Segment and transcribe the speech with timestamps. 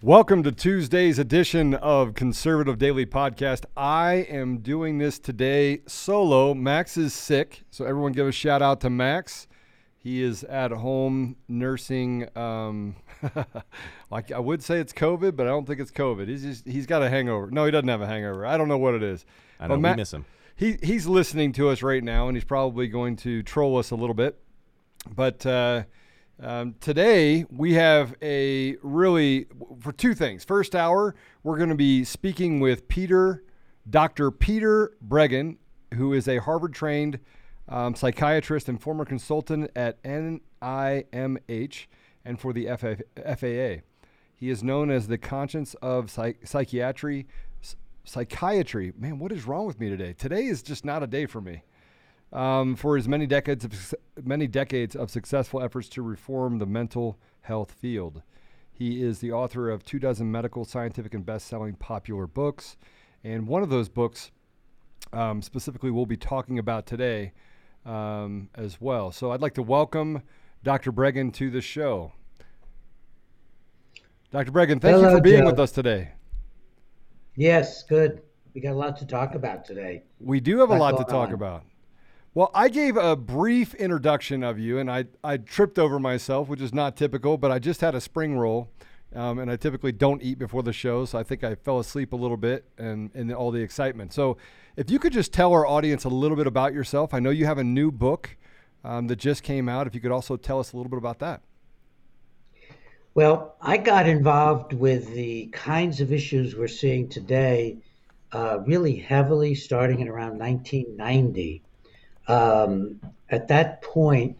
[0.00, 3.64] Welcome to Tuesday's edition of Conservative Daily Podcast.
[3.76, 6.54] I am doing this today solo.
[6.54, 9.48] Max is sick, so everyone give a shout out to Max.
[9.98, 12.28] He is at home nursing.
[12.38, 12.94] Um,
[14.10, 16.28] like I would say it's COVID, but I don't think it's COVID.
[16.28, 17.50] He's just he's got a hangover.
[17.50, 18.46] No, he doesn't have a hangover.
[18.46, 19.26] I don't know what it is.
[19.58, 20.24] I But know Ma- we miss him.
[20.54, 23.96] He he's listening to us right now, and he's probably going to troll us a
[23.96, 24.38] little bit.
[25.12, 25.82] But uh,
[26.40, 29.46] um, today we have a really
[29.80, 30.44] for two things.
[30.44, 33.42] First hour, we're going to be speaking with Peter,
[33.88, 34.30] Dr.
[34.30, 35.56] Peter Breggin,
[35.94, 37.18] who is a Harvard-trained
[37.68, 41.86] um, psychiatrist and former consultant at NIMH
[42.24, 43.82] and for the FAA.
[44.36, 47.26] He is known as the conscience of psych- psychiatry.
[47.62, 50.12] s- Psychiatry, man, what is wrong with me today?
[50.14, 51.62] Today is just not a day for me
[52.32, 57.18] um, for his many decades of many decades of successful efforts to reform the mental
[57.42, 58.22] health field.
[58.72, 62.76] He is the author of two dozen medical, scientific, and best-selling popular books,
[63.24, 64.30] and one of those books,
[65.12, 67.32] um, specifically, we'll be talking about today
[67.84, 69.10] um, as well.
[69.10, 70.22] So, I'd like to welcome
[70.62, 70.92] Dr.
[70.92, 72.12] Breggin to the show.
[74.30, 74.52] Dr.
[74.52, 75.46] Breggin, thank you for being Joe.
[75.46, 76.10] with us today.
[77.34, 78.20] Yes, good.
[78.54, 80.02] We got a lot to talk about today.
[80.20, 81.34] We do have a lot to talk on?
[81.34, 81.64] about.
[82.38, 86.60] Well, I gave a brief introduction of you, and I, I tripped over myself, which
[86.60, 88.70] is not typical, but I just had a spring roll,
[89.12, 92.12] um, and I typically don't eat before the show, so I think I fell asleep
[92.12, 94.12] a little bit and in all the excitement.
[94.12, 94.36] So,
[94.76, 97.44] if you could just tell our audience a little bit about yourself, I know you
[97.44, 98.36] have a new book
[98.84, 99.88] um, that just came out.
[99.88, 101.42] If you could also tell us a little bit about that.
[103.14, 107.78] Well, I got involved with the kinds of issues we're seeing today
[108.30, 111.64] uh, really heavily starting in around 1990.
[112.28, 113.00] Um,
[113.30, 114.36] at that point,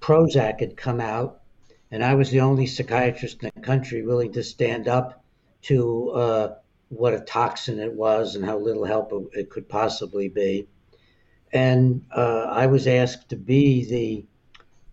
[0.00, 1.40] Prozac had come out,
[1.90, 5.24] and I was the only psychiatrist in the country willing to stand up
[5.62, 6.54] to uh,
[6.88, 10.68] what a toxin it was and how little help it, could possibly be.
[11.52, 14.26] And uh, I was asked to be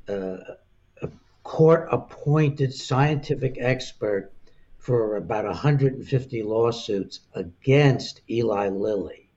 [0.08, 1.08] the uh,
[1.44, 4.32] court appointed scientific expert
[4.78, 9.30] for about 150 lawsuits against Eli Lilly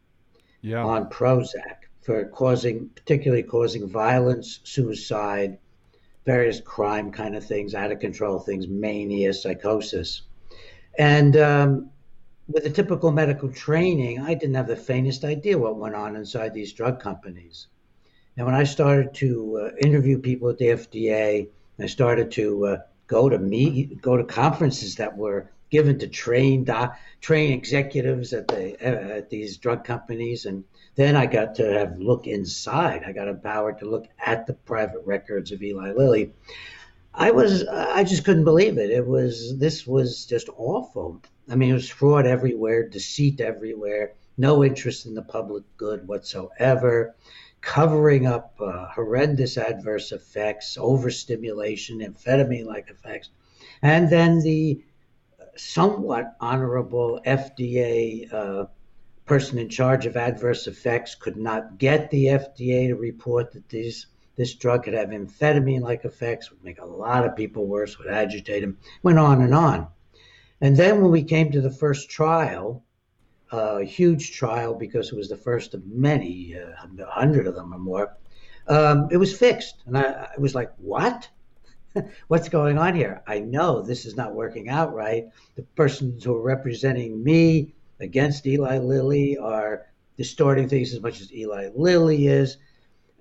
[0.61, 0.85] Yeah.
[0.85, 1.78] on Prozac
[2.09, 5.59] for causing, particularly causing violence, suicide,
[6.25, 10.23] various crime kind of things, out of control things, mania, psychosis.
[10.99, 11.91] And um,
[12.49, 16.55] with a typical medical training, I didn't have the faintest idea what went on inside
[16.55, 17.67] these drug companies.
[18.39, 21.49] And when I started to uh, interview people at the FDA,
[21.79, 22.77] I started to uh,
[23.07, 28.49] go to meet, go to conferences that were given to trained doc, train executives at
[28.49, 30.65] the uh, at these drug companies, and
[30.95, 33.05] then I got to have look inside.
[33.05, 36.33] I got empowered to look at the private records of Eli Lilly.
[37.15, 38.91] I was I just couldn't believe it.
[38.91, 41.21] It was this was just awful.
[41.51, 47.15] I mean, it was fraud everywhere, deceit everywhere, no interest in the public good whatsoever
[47.61, 53.31] covering up uh, horrendous adverse effects, overstimulation, amphetamine like effects,
[53.83, 54.81] and then the
[55.59, 58.67] somewhat honorable FDA uh,
[59.27, 64.07] person in charge of adverse effects could not get the FDA to report that these
[64.37, 68.07] this drug could have amphetamine like effects, would make a lot of people worse, would
[68.07, 69.89] agitate them, went on and on.
[70.61, 72.85] And then when we came to the first trial,
[73.51, 77.75] a huge trial because it was the first of many, uh, a hundred of them
[77.75, 78.17] or more.
[78.69, 81.29] Um, it was fixed, and I, I was like, "What?
[82.29, 83.23] What's going on here?
[83.27, 85.27] I know this is not working out right.
[85.57, 89.87] The persons who are representing me against Eli Lilly are
[90.17, 92.59] distorting things as much as Eli Lilly is,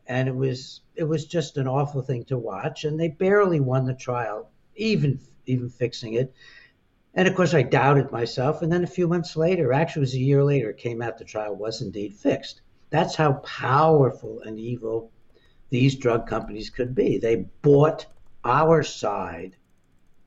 [0.08, 2.84] and it was it was just an awful thing to watch.
[2.84, 6.34] And they barely won the trial, even even fixing it.
[7.14, 8.62] And of course, I doubted myself.
[8.62, 11.18] And then a few months later, actually, it was a year later, it came out
[11.18, 12.62] the trial was indeed fixed.
[12.90, 15.12] That's how powerful and evil
[15.70, 17.18] these drug companies could be.
[17.18, 18.06] They bought
[18.48, 19.56] our side,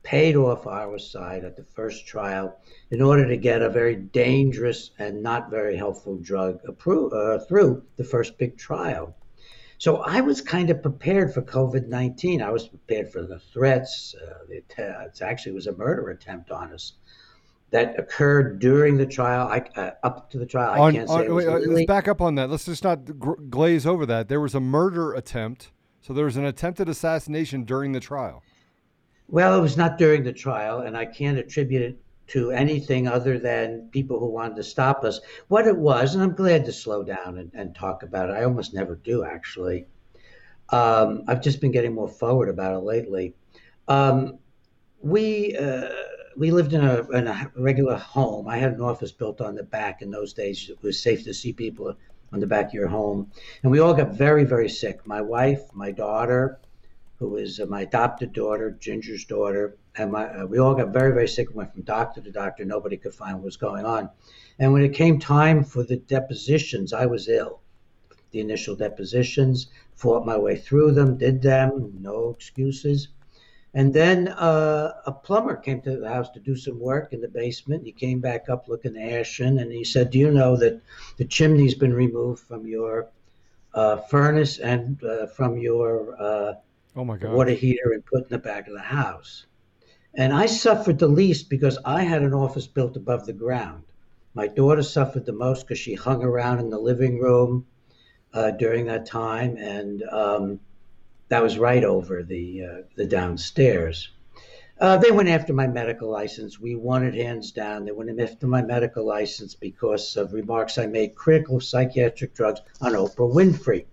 [0.03, 2.57] paid off our side at the first trial
[2.89, 7.83] in order to get a very dangerous and not very helpful drug appro- uh, through
[7.97, 9.15] the first big trial.
[9.77, 12.41] So I was kind of prepared for COVID 19.
[12.41, 14.13] I was prepared for the threats.
[14.15, 16.93] Uh, the, it actually was a murder attempt on us
[17.71, 19.47] that occurred during the trial.
[19.47, 21.27] I, uh, up to the trial, on, I can't say.
[21.27, 22.49] On, wait, let's back up on that.
[22.49, 22.99] Let's just not
[23.49, 24.29] glaze over that.
[24.29, 25.71] There was a murder attempt.
[26.01, 28.43] So there was an attempted assassination during the trial.
[29.27, 33.37] Well, it was not during the trial, and I can't attribute it to anything other
[33.37, 35.21] than people who wanted to stop us.
[35.47, 38.33] What it was, and I'm glad to slow down and, and talk about it.
[38.33, 39.85] I almost never do, actually.
[40.69, 43.35] Um, I've just been getting more forward about it lately.
[43.87, 44.39] Um,
[45.01, 45.89] we uh,
[46.37, 48.47] we lived in a, in a regular home.
[48.47, 50.01] I had an office built on the back.
[50.01, 51.95] In those days, it was safe to see people
[52.31, 53.31] on the back of your home,
[53.63, 55.05] and we all got very, very sick.
[55.05, 56.59] My wife, my daughter,
[57.19, 61.13] who was uh, my adopted daughter, Ginger's daughter, and my, uh, we all got very,
[61.13, 61.49] very sick.
[61.49, 62.65] We went from doctor to doctor.
[62.65, 64.09] Nobody could find what was going on.
[64.57, 67.59] And when it came time for the depositions, I was ill.
[68.31, 73.09] The initial depositions, fought my way through them, did them, no excuses.
[73.73, 77.29] And then uh, a plumber came to the house to do some work in the
[77.29, 77.85] basement.
[77.85, 80.81] He came back up looking ashen, and he said, "Do you know that
[81.17, 83.07] the chimney's been removed from your
[83.73, 86.53] uh, furnace and uh, from your uh,
[86.95, 87.33] Oh my God.
[87.33, 89.45] water heater and put in the back of the house.
[90.13, 93.83] And I suffered the least because I had an office built above the ground.
[94.33, 97.65] My daughter suffered the most because she hung around in the living room
[98.33, 100.59] uh, during that time, and um,
[101.31, 104.09] that was right over the uh, the downstairs.
[104.77, 106.59] Uh, they went after my medical license.
[106.59, 107.85] We won it hands down.
[107.85, 112.59] They went after my medical license because of remarks I made critical of psychiatric drugs
[112.81, 113.85] on Oprah Winfrey.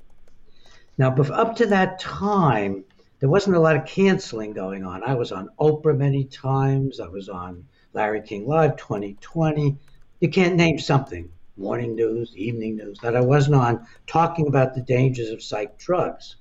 [0.96, 2.85] Now, up to that time,
[3.20, 5.05] there wasn't a lot of canceling going on.
[5.05, 6.99] I was on Oprah many times.
[6.99, 9.76] I was on Larry King Live 2020.
[10.19, 14.81] You can't name something, morning news, evening news, that I wasn't on talking about the
[14.81, 16.35] dangers of psych drugs.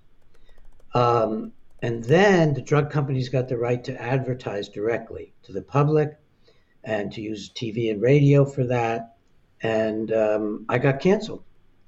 [0.98, 1.54] Um,
[1.84, 6.18] and then the drug companies got the right to advertise directly to the public
[6.84, 9.18] and to use TV and radio for that.
[9.62, 11.44] And um, I got canceled.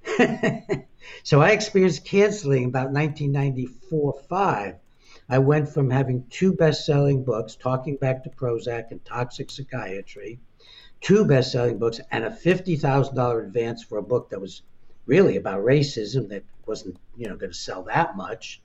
[1.24, 4.76] so I experienced canceling about 1994 5.
[5.28, 10.40] I went from having two best selling books, Talking Back to Prozac and Toxic Psychiatry,
[11.02, 14.62] two best selling books, and a $50,000 advance for a book that was
[15.08, 18.62] really about racism that wasn't you know going to sell that much.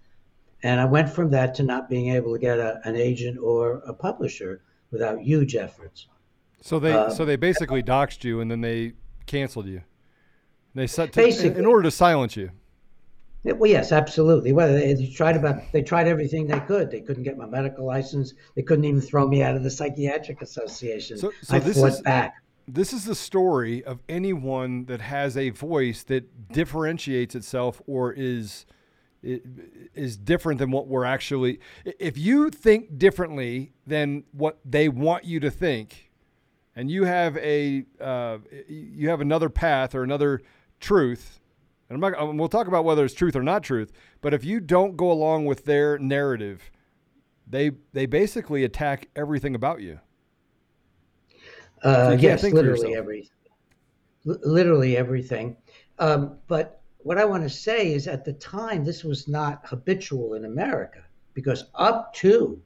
[0.65, 3.83] And I went from that to not being able to get a, an agent or
[3.87, 6.09] a publisher without huge efforts.
[6.63, 8.95] So they uh, so they basically doxed you and then they
[9.27, 9.83] canceled you.
[10.75, 12.51] They set to, Basically, in order to silence you.
[13.45, 14.53] Well, yes, absolutely.
[14.55, 16.91] Well, they, they, tried about they tried everything they could.
[16.91, 18.33] They couldn't get my medical license.
[18.57, 21.19] They couldn't even throw me out of the psychiatric association.
[21.19, 22.37] So, so I this fought is, back.
[22.67, 28.65] This is the story of anyone that has a voice that differentiates itself or is
[29.95, 31.61] is different than what we're actually.
[31.85, 36.11] If you think differently than what they want you to think,
[36.77, 38.39] and you have a uh,
[38.69, 40.43] you have another path or another
[40.81, 41.41] truth,
[41.89, 44.61] and I'm not, we'll talk about whether it's truth or not truth, but if you
[44.61, 46.71] don't go along with their narrative,
[47.47, 50.01] they they basically attack everything about you.
[51.83, 53.31] Uh, so you yes, literally everything.
[54.25, 55.57] Literally everything.
[55.99, 60.35] Um, but what I want to say is at the time, this was not habitual
[60.35, 62.61] in America because up to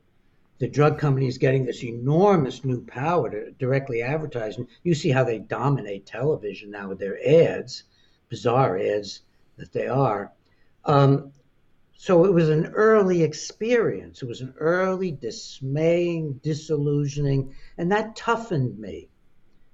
[0.59, 5.25] the drug companies getting this enormous new power to directly advertise, and you see how
[5.25, 7.85] they dominate television now with their ads
[8.29, 9.23] bizarre ads
[9.57, 10.33] that they are.
[10.85, 11.33] Um,
[11.97, 14.23] so it was an early experience.
[14.23, 19.09] It was an early dismaying, disillusioning, and that toughened me.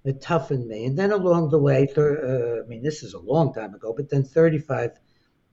[0.04, 0.84] It toughened me.
[0.84, 4.11] And then along the way, uh, I mean, this is a long time ago, but
[4.11, 4.92] then 35,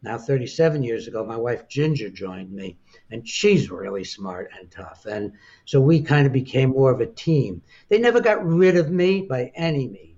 [0.04, 2.78] now 37 years ago, my wife Ginger joined me,
[3.10, 5.06] and she's really smart and tough.
[5.06, 5.34] And
[5.66, 7.62] so we kind of became more of a team.
[7.88, 10.12] They never got rid of me by any means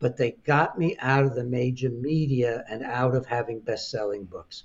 [0.00, 4.24] but they got me out of the major media and out of having best selling
[4.24, 4.64] books.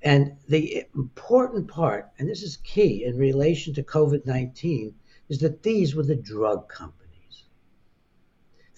[0.00, 4.94] And the important part, and this is key in relation to COVID 19,
[5.28, 6.99] is that these were the drug companies.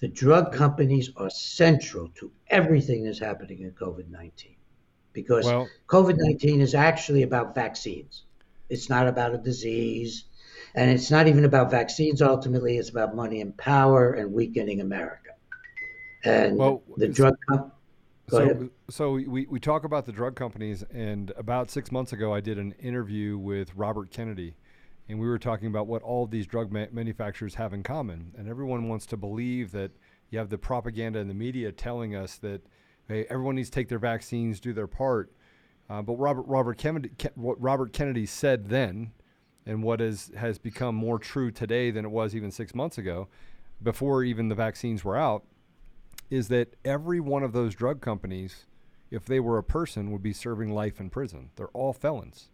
[0.03, 4.53] The drug companies are central to everything that's happening in COVID 19
[5.13, 8.23] because well, COVID 19 is actually about vaccines.
[8.69, 10.25] It's not about a disease.
[10.75, 15.29] And it's not even about vaccines ultimately, it's about money and power and weakening America.
[16.25, 17.71] And well, the drug company.
[18.27, 22.41] So, so we, we talk about the drug companies, and about six months ago, I
[22.41, 24.55] did an interview with Robert Kennedy,
[25.09, 28.33] and we were talking about what all of these drug ma- manufacturers have in common.
[28.37, 29.91] And everyone wants to believe that
[30.29, 32.61] you have the propaganda and the media telling us that
[33.07, 35.31] hey, everyone needs to take their vaccines, do their part.
[35.89, 39.11] Uh, but Robert Robert Kennedy, what Robert Kennedy said then,
[39.65, 43.27] and what is has become more true today than it was even six months ago,
[43.81, 45.43] before even the vaccines were out,
[46.29, 48.65] is that every one of those drug companies,
[49.11, 51.49] if they were a person, would be serving life in prison.
[51.57, 52.49] They're all felons.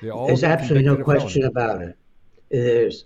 [0.00, 1.56] There's absolutely no question felons.
[1.56, 1.96] about it.
[2.50, 3.04] There's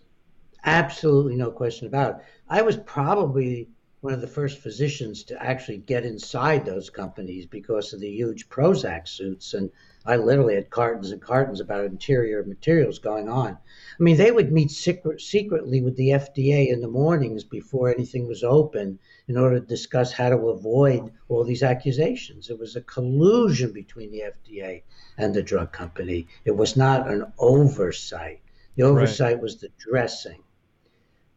[0.64, 2.26] absolutely no question about it.
[2.48, 3.68] I was probably
[4.02, 8.48] one of the first physicians to actually get inside those companies because of the huge
[8.48, 9.54] Prozac suits.
[9.54, 9.70] And
[10.04, 13.52] I literally had cartons and cartons about interior materials going on.
[13.52, 18.26] I mean, they would meet secret, secretly with the FDA in the mornings before anything
[18.26, 18.98] was open
[19.28, 22.50] in order to discuss how to avoid all these accusations.
[22.50, 24.82] It was a collusion between the FDA
[25.16, 26.26] and the drug company.
[26.44, 28.40] It was not an oversight.
[28.76, 29.42] The oversight right.
[29.42, 30.42] was the dressing.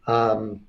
[0.07, 0.61] Um,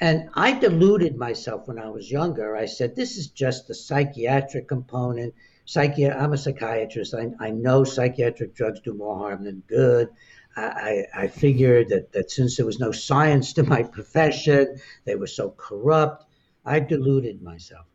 [0.00, 2.56] and I deluded myself when I was younger.
[2.56, 5.34] I said, this is just the psychiatric component.
[5.66, 7.14] Psychi- I'm a psychiatrist.
[7.14, 10.08] I, I know psychiatric drugs do more harm than good.
[10.56, 15.26] I, I figured that, that since there was no science to my profession, they were
[15.26, 16.23] so corrupt,
[16.64, 17.86] I deluded myself.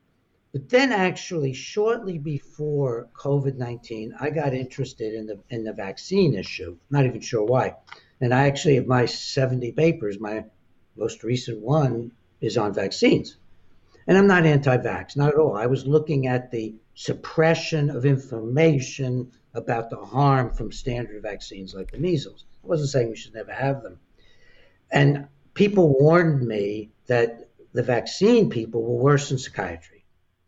[0.52, 6.36] But then, actually, shortly before COVID 19, I got interested in the, in the vaccine
[6.36, 6.78] issue.
[6.90, 7.76] Not even sure why.
[8.20, 10.46] And I actually have my 70 papers, my
[10.96, 12.12] most recent one
[12.42, 13.38] is on vaccines.
[14.08, 15.56] And I'm not anti vax, not at all.
[15.56, 21.92] I was looking at the suppression of information about the harm from standard vaccines like
[21.92, 22.46] the measles.
[22.64, 24.00] I wasn't saying we should never have them.
[24.92, 30.06] And people warned me that the vaccine people were worse than psychiatry.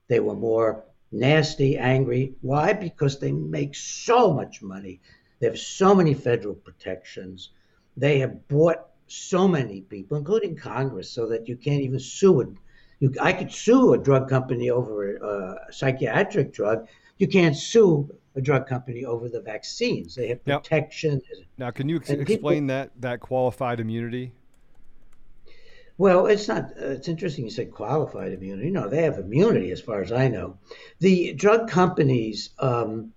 [0.07, 2.33] They were more nasty, angry.
[2.41, 2.73] Why?
[2.73, 5.01] Because they make so much money.
[5.39, 7.49] They have so many federal protections.
[7.97, 12.49] They have bought so many people, including Congress, so that you can't even sue it.
[12.99, 16.87] You, I could sue a drug company over a, a psychiatric drug.
[17.17, 20.15] You can't sue a drug company over the vaccines.
[20.15, 21.21] They have protection.
[21.57, 24.33] Now, now can you ex- explain people, that that qualified immunity?
[26.01, 26.71] Well, it's not.
[26.81, 28.71] Uh, it's interesting you said qualified immunity.
[28.71, 30.57] No, they have immunity as far as I know.
[30.97, 33.13] The drug companies um,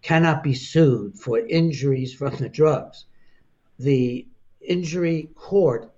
[0.00, 3.04] cannot be sued for injuries from the drugs.
[3.78, 4.26] The
[4.62, 5.92] injury court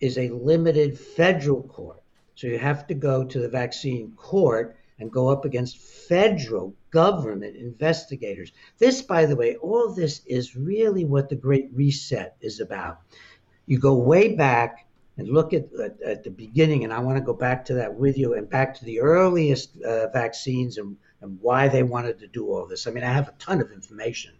[0.00, 2.02] is a limited federal court.
[2.34, 7.56] So you have to go to the vaccine court and go up against federal government
[7.56, 8.52] investigators.
[8.76, 12.98] This, by the way, all this is really what the Great Reset is about.
[13.64, 14.83] You go way back
[15.16, 17.94] and look at, at, at the beginning, and I want to go back to that
[17.94, 22.26] with you and back to the earliest uh, vaccines and, and why they wanted to
[22.26, 22.86] do all this.
[22.86, 24.34] I mean, I have a ton of information.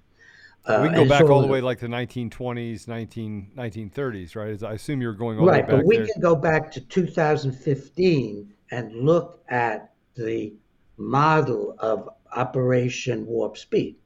[0.66, 4.62] Uh, we can go back so, all the way like the 1920s, 19, 1930s, right?
[4.62, 6.06] I assume you're going all right, the way back Right, but we there.
[6.06, 10.54] can go back to 2015 and look at the
[10.96, 13.96] model of Operation Warp Speed.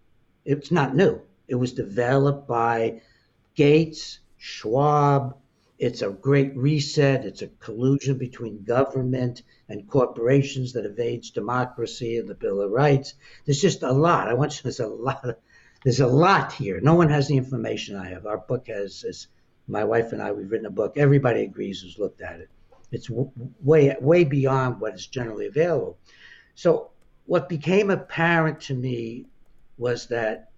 [0.45, 1.21] It's not new.
[1.47, 3.01] It was developed by
[3.55, 5.37] Gates, Schwab.
[5.79, 7.25] It's a great reset.
[7.25, 13.15] It's a collusion between government and corporations that evades democracy and the Bill of Rights.
[13.45, 14.29] There's just a lot.
[14.29, 15.37] I want you, there's a lot of
[15.85, 16.81] there's a lot here.
[16.81, 18.27] No one has the information I have.
[18.27, 19.29] Our book has, as
[19.69, 20.95] my wife and I, we've written a book.
[20.97, 22.51] Everybody agrees who's looked at it.
[22.91, 25.99] It's way way beyond what is generally available.
[26.57, 26.91] So
[27.27, 29.27] what became apparent to me
[29.77, 30.51] was that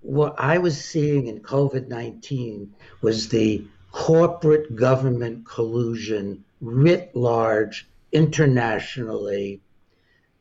[0.00, 9.60] what I was seeing in COVID 19 was the corporate government collusion writ large internationally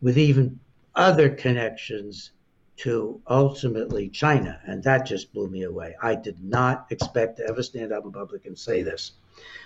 [0.01, 0.59] with even
[0.95, 2.31] other connections
[2.75, 4.59] to ultimately China.
[4.65, 5.95] And that just blew me away.
[6.01, 9.11] I did not expect to ever stand up in public and say this.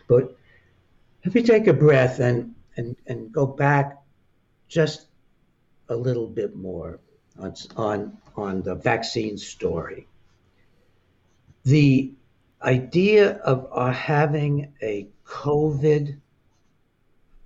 [0.09, 0.35] But
[1.23, 4.01] if you take a breath and, and, and go back
[4.67, 5.07] just
[5.87, 6.99] a little bit more
[7.39, 10.07] on, on, on the vaccine story,
[11.63, 12.11] the
[12.61, 16.19] idea of uh, having a COVID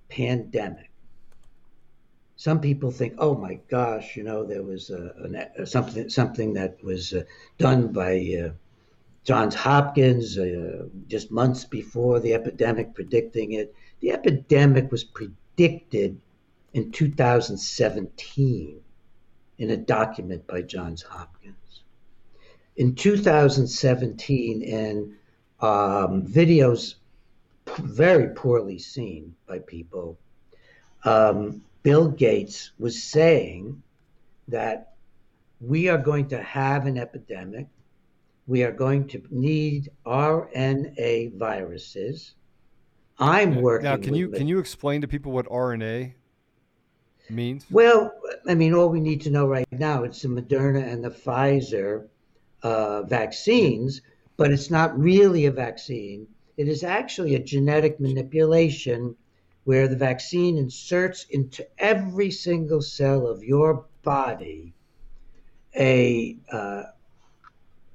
[0.08, 0.92] pandemic
[2.42, 6.82] some people think, oh my gosh, you know, there was a, a something something that
[6.82, 7.22] was uh,
[7.56, 8.50] done by uh,
[9.22, 13.72] Johns Hopkins uh, just months before the epidemic, predicting it.
[14.00, 16.20] The epidemic was predicted
[16.72, 18.80] in 2017
[19.58, 21.84] in a document by Johns Hopkins.
[22.76, 25.16] In 2017, in
[25.60, 26.94] um, videos
[27.78, 30.18] very poorly seen by people,
[31.04, 33.82] um, Bill Gates was saying
[34.48, 34.94] that
[35.60, 37.66] we are going to have an epidemic.
[38.46, 42.34] We are going to need RNA viruses.
[43.18, 43.84] I'm working.
[43.84, 46.14] Now, can you can you explain to people what RNA?
[47.30, 47.66] means?
[47.70, 48.12] Well,
[48.46, 52.08] I mean, all we need to know right now it's the Moderna and the Pfizer
[52.62, 54.02] uh, vaccines,
[54.36, 56.26] but it's not really a vaccine.
[56.56, 59.16] It is actually a genetic manipulation
[59.64, 64.74] where the vaccine inserts into every single cell of your body
[65.74, 66.82] a uh,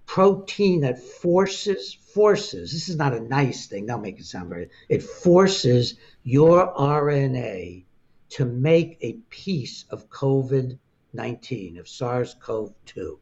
[0.05, 4.69] protein that forces forces this is not a nice thing don't make it sound very
[4.89, 7.83] it forces your rna
[8.29, 13.17] to make a piece of covid-19 of sars-cov-2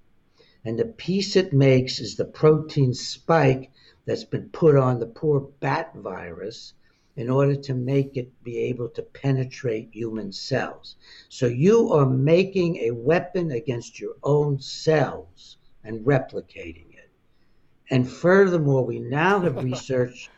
[0.66, 3.72] and the piece it makes is the protein spike
[4.06, 6.74] that's been put on the poor bat virus
[7.16, 10.96] in order to make it be able to penetrate human cells.
[11.30, 17.10] So you are making a weapon against your own cells and replicating it.
[17.90, 20.32] And furthermore, we now have research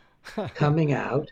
[0.54, 1.32] coming out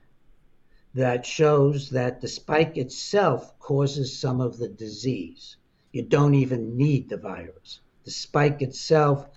[0.93, 5.57] that shows that the spike itself causes some of the disease.
[5.91, 7.81] You don't even need the virus.
[8.05, 9.27] The spike itself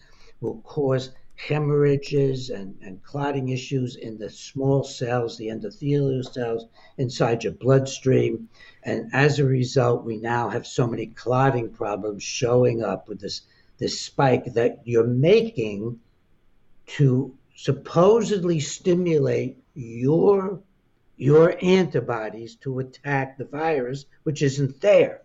[0.40, 6.66] will cause hemorrhages and, and clotting issues in the small cells, the endothelial cells
[6.98, 8.48] inside your bloodstream.
[8.82, 13.42] And as a result, we now have so many clotting problems showing up with this,
[13.78, 16.00] this spike that you're making
[16.86, 20.60] to supposedly stimulate your
[21.16, 25.22] your antibodies to attack the virus, which isn't there.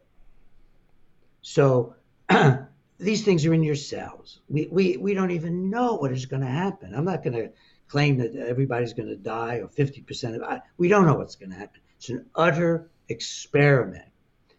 [1.43, 1.95] So
[3.03, 4.39] these things are in your cells.
[4.49, 6.93] We, we, we don't even know what is going to happen.
[6.95, 7.49] I'm not going to
[7.87, 10.61] claim that everybody's going to die or 50% of.
[10.77, 11.81] We don't know what's going to happen.
[11.97, 14.05] It's an utter experiment.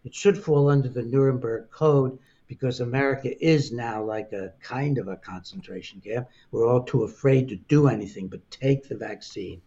[0.04, 5.08] It should fall under the Nuremberg Code because America is now like a kind of
[5.08, 6.28] a concentration camp.
[6.50, 9.62] We're all too afraid to do anything but take the vaccine.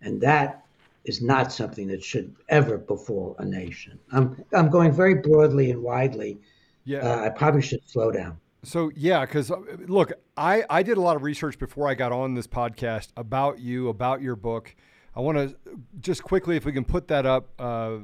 [0.00, 0.64] And that
[1.04, 3.98] is not something that should ever befall a nation.
[4.12, 6.38] I'm, I'm going very broadly and widely
[6.84, 8.38] yeah, uh, I probably should slow down.
[8.62, 12.12] So yeah, because uh, look, I I did a lot of research before I got
[12.12, 14.74] on this podcast about you, about your book.
[15.16, 15.56] I want to
[16.00, 17.98] just quickly, if we can put that up, uh,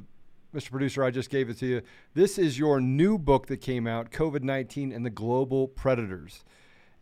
[0.54, 0.70] Mr.
[0.70, 1.82] Producer, I just gave it to you.
[2.14, 6.44] This is your new book that came out, COVID nineteen and the Global Predators.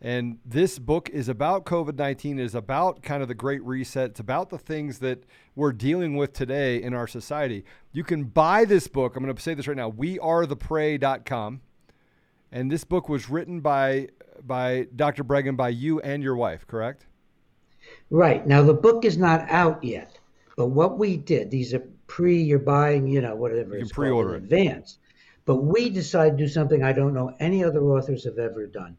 [0.01, 4.11] And this book is about COVID 19, is about kind of the great reset.
[4.11, 5.23] It's about the things that
[5.55, 7.63] we're dealing with today in our society.
[7.91, 9.15] You can buy this book.
[9.15, 11.61] I'm going to say this right now wearetheprey.com.
[12.51, 14.09] And this book was written by
[14.45, 15.23] by Dr.
[15.23, 17.05] Breggin, by you and your wife, correct?
[18.09, 18.45] Right.
[18.45, 20.19] Now the book is not out yet,
[20.57, 24.35] but what we did, these are pre you're buying, you know, whatever you it's pre-order
[24.35, 24.99] in advance.
[25.45, 28.97] But we decided to do something I don't know any other authors have ever done.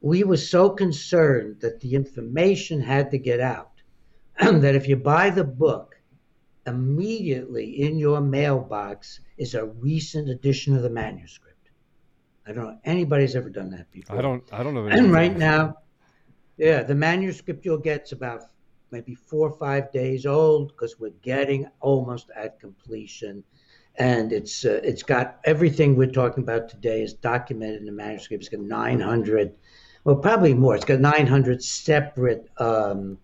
[0.00, 3.72] We were so concerned that the information had to get out
[4.40, 5.96] that if you buy the book,
[6.66, 11.70] immediately in your mailbox is a recent edition of the manuscript.
[12.46, 14.16] I don't know anybody's ever done that before.
[14.18, 14.44] I don't.
[14.52, 14.86] I don't know.
[14.86, 15.78] And right now,
[16.56, 18.42] yeah, the manuscript you'll get's about
[18.90, 23.42] maybe four or five days old because we're getting almost at completion,
[23.96, 28.44] and it's uh, it's got everything we're talking about today is documented in the manuscript.
[28.44, 29.54] It's got 900,
[30.06, 30.74] well, probably more.
[30.76, 32.48] It's got 900 separate.
[32.58, 33.18] Um,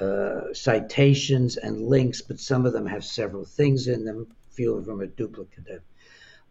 [0.00, 4.28] uh, citations and links, but some of them have several things in them.
[4.50, 5.80] Few of them are duplicative.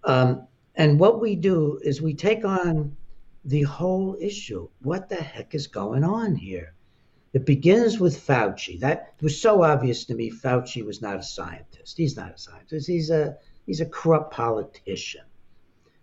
[0.04, 2.96] Um, and what we do is we take on
[3.46, 4.68] the whole issue.
[4.82, 6.74] What the heck is going on here?
[7.34, 8.80] It begins with Fauci.
[8.80, 10.30] That was so obvious to me.
[10.30, 11.98] Fauci was not a scientist.
[11.98, 12.88] He's not a scientist.
[12.88, 15.24] He's a he's a corrupt politician,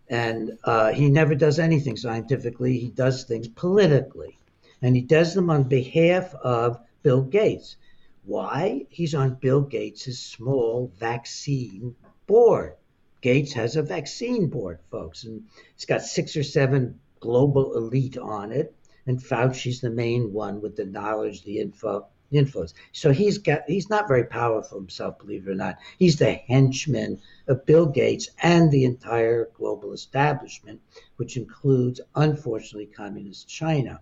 [0.08, 2.78] and uh, he never does anything scientifically.
[2.78, 4.38] He does things politically,
[4.82, 7.76] and he does them on behalf of Bill Gates.
[8.24, 8.86] Why?
[8.88, 11.94] He's on Bill Gates' small vaccine
[12.26, 12.74] board.
[13.20, 18.52] Gates has a vaccine board, folks, and it's got six or seven global elite on
[18.52, 18.74] it,
[19.06, 22.74] and Fauci's the main one with the knowledge, the info, influence.
[22.92, 25.76] So he's got he's not very powerful himself, believe it or not.
[25.98, 30.80] He's the henchman of Bill Gates and the entire global establishment,
[31.16, 34.00] which includes, unfortunately, communist China.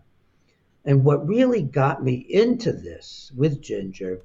[0.85, 4.23] And what really got me into this with Ginger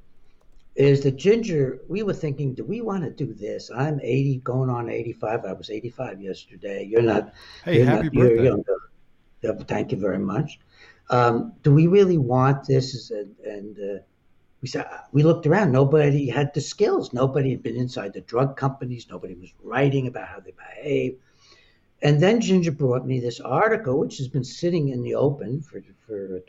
[0.76, 3.72] is that Ginger, we were thinking, do we want to do this?
[3.76, 5.46] I'm 80, going on 85.
[5.46, 6.84] I was 85 yesterday.
[6.84, 7.34] You're not.
[7.66, 8.44] Hey, you're happy not, birthday.
[9.42, 10.60] You're Thank you very much.
[11.10, 13.12] Um, do we really want this?
[13.12, 14.02] And, and uh,
[14.62, 15.72] we said we looked around.
[15.72, 17.14] Nobody had the skills.
[17.14, 19.08] Nobody had been inside the drug companies.
[19.10, 21.18] Nobody was writing about how they behave.
[22.02, 25.82] And then Ginger brought me this article, which has been sitting in the open for
[26.06, 26.42] for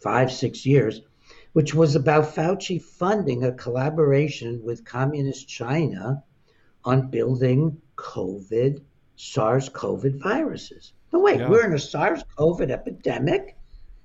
[0.00, 1.02] five, six years
[1.52, 6.22] which was about Fauci funding a collaboration with Communist China
[6.84, 8.82] on building COVID,
[9.16, 10.92] SARS COVID viruses.
[11.12, 11.48] No, wait, Yeah.
[11.48, 13.56] we're in a SARS COVID epidemic.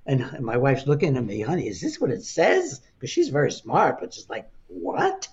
[0.06, 2.80] And my wife's looking at me, honey, is this what it says?
[2.98, 5.28] Because she's very smart, but she's like, what?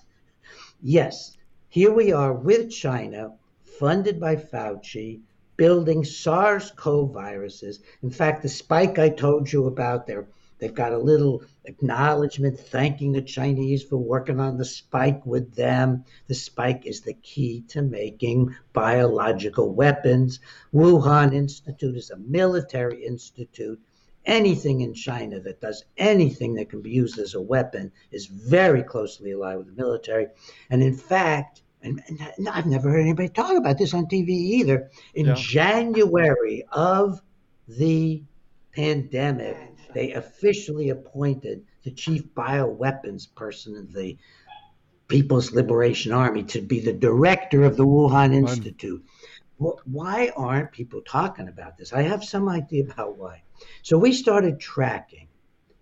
[0.82, 1.36] Yes,
[1.68, 3.32] here we are with China,
[3.78, 5.20] funded by Fauci,
[5.56, 7.80] building SARS CoV viruses.
[8.02, 10.26] In fact, the spike I told you about, they're,
[10.58, 16.04] they've got a little acknowledgement thanking the Chinese for working on the spike with them.
[16.28, 20.40] The spike is the key to making biological weapons.
[20.72, 23.80] Wuhan Institute is a military institute.
[24.24, 28.82] Anything in China that does anything that can be used as a weapon is very
[28.82, 30.26] closely allied with the military.
[30.68, 34.90] And in fact, and, and I've never heard anybody talk about this on TV either.
[35.14, 35.34] In Yeah.
[35.34, 37.20] January of
[37.68, 38.22] the
[38.74, 39.56] pandemic,
[39.94, 44.16] they officially appointed the chief bioweapons person of the
[45.08, 49.04] People's Liberation Army to be the director of the Wuhan Institute.
[49.60, 51.92] Wh- Why aren't people talking about this?
[51.92, 53.42] I have some idea about why.
[53.82, 55.28] So we started tracking,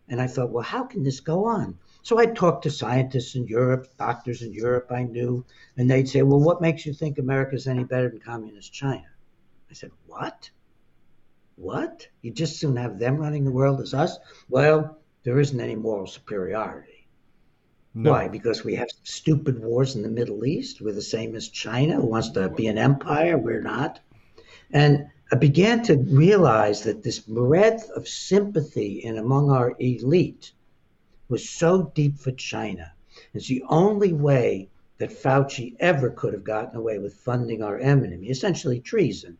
[0.09, 1.79] and I thought, well, how can this go on?
[2.03, 5.47] So I talked to scientists in Europe, doctors in Europe I knew,
[5.79, 9.07] and they'd say, well, what makes you think America's any better than communist China?
[9.71, 10.51] I said, what?
[11.57, 12.09] What?
[12.23, 14.19] You just soon have them running the world as us?
[14.49, 17.07] Well, there isn't any moral superiority.
[17.95, 18.11] No.
[18.11, 18.29] Why?
[18.29, 20.81] Because we have stupid wars in the Middle East.
[20.81, 23.39] We're the same as China, who wants to be an empire.
[23.39, 24.01] We're not.
[24.73, 30.53] And I began to realize that this breadth of sympathy in among our elite
[31.29, 32.93] was so deep for China.
[33.33, 38.29] It's the only way that Fauci ever could have gotten away with funding our enemy,
[38.29, 39.39] essentially treason.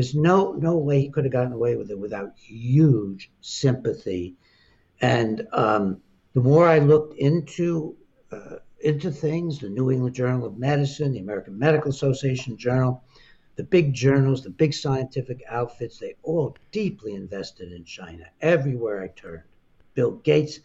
[0.00, 4.34] There's no no way he could have gotten away with it without huge sympathy.
[5.02, 6.00] And um,
[6.32, 7.98] the more I looked into
[8.32, 13.04] uh, into things, the New England Journal of Medicine, the American Medical Association Journal,
[13.56, 19.08] the big journals, the big scientific outfits, they all deeply invested in China everywhere I
[19.08, 19.42] turned.
[19.92, 20.60] Bill Gates,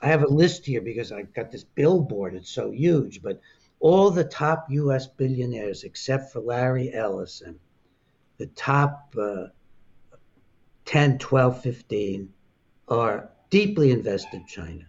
[0.00, 3.38] I have a list here because I've got this billboard, it's so huge, but
[3.80, 7.60] all the top US billionaires except for Larry Ellison,
[8.38, 9.46] the top uh,
[10.86, 12.32] 10, 12, 15
[12.88, 14.84] are deeply invested in China.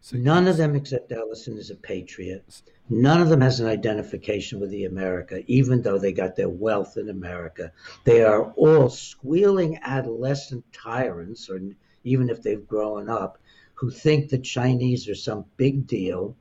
[0.00, 2.44] So- None of them except Ellison is a patriot.
[2.90, 6.98] None of them has an identification with the America, even though they got their wealth
[6.98, 7.72] in America.
[8.04, 11.58] They are all squealing adolescent tyrants, or
[12.04, 13.38] even if they've grown up,
[13.72, 16.36] who think the Chinese are some big deal.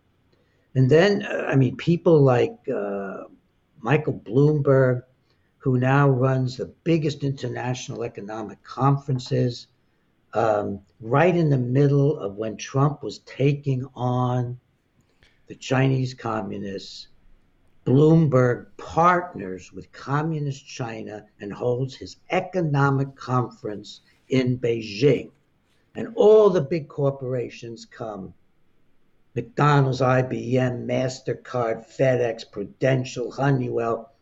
[0.76, 3.24] And then, uh, I mean, people like uh,
[3.80, 5.04] Michael Bloomberg,
[5.64, 9.68] who now runs the biggest international economic conferences
[10.34, 14.60] um, right in the middle of when Trump was taking on
[15.48, 17.08] the Chinese communists.
[17.86, 25.32] Bloomberg partners with communist China and holds his economic conference in Beijing.
[25.96, 28.34] And all the big corporations come
[29.34, 34.13] McDonald's, IBM, MasterCard, FedEx, Prudential, Honeywell,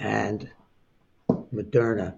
[0.00, 0.50] and
[1.28, 2.16] Moderna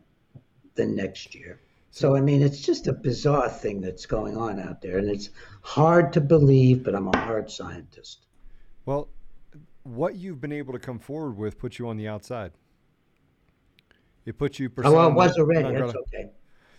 [0.75, 1.61] the next year.
[1.90, 4.97] So, I mean, it's just a bizarre thing that's going on out there.
[4.97, 5.29] And it's
[5.61, 8.25] hard to believe, but I'm a hard scientist.
[8.87, 9.09] Well,
[9.83, 12.53] what you've been able to come forward with puts you on the outside.
[14.25, 14.71] It puts you.
[14.85, 15.64] Oh, well, it was already.
[15.64, 16.31] non That's okay.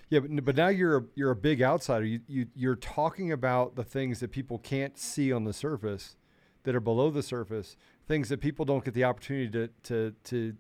[0.10, 2.06] Yeah, but, but now you're a, you're a big outsider.
[2.06, 6.16] You, you you're talking about the things that people can't see on the surface,
[6.64, 7.76] that are below the surface,
[8.08, 10.56] things that people don't get the opportunity to to to,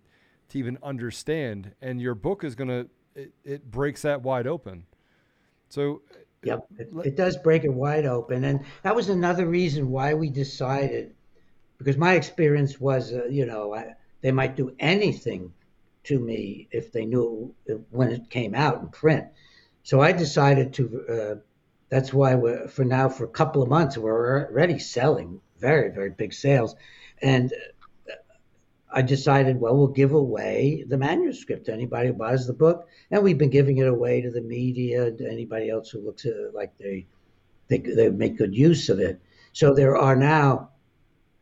[0.53, 1.73] to even understand.
[1.81, 4.85] And your book is gonna it, it breaks that wide open.
[5.69, 6.01] So
[6.43, 10.29] Yep, it, it does break it wide open, and that was another reason why we
[10.29, 11.13] decided.
[11.77, 15.53] Because my experience was, uh, you know, I, they might do anything
[16.03, 19.27] to me if they knew it, when it came out in print.
[19.83, 21.05] So I decided to.
[21.09, 21.35] Uh,
[21.89, 26.09] that's why we're for now for a couple of months we're already selling very very
[26.09, 26.75] big sales,
[27.21, 27.55] and uh,
[28.93, 33.23] I decided well we'll give away the manuscript to anybody who buys the book, and
[33.23, 36.53] we've been giving it away to the media to anybody else who looks at it
[36.53, 37.07] like they
[37.67, 39.21] they they make good use of it.
[39.51, 40.69] So there are now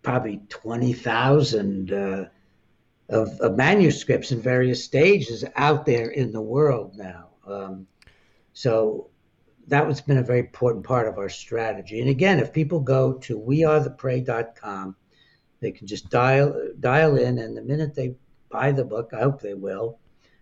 [0.02, 1.92] probably twenty thousand.
[1.92, 2.26] Uh,
[3.12, 7.28] of, of manuscripts in various stages out there in the world now.
[7.46, 7.88] Um,
[8.54, 9.10] so
[9.68, 12.00] that has been a very important part of our strategy.
[12.00, 14.96] And again, if people go to wearetheprey.com,
[15.62, 18.16] they can just dial dial in, and the minute they
[18.50, 19.98] buy the book, I hope they will,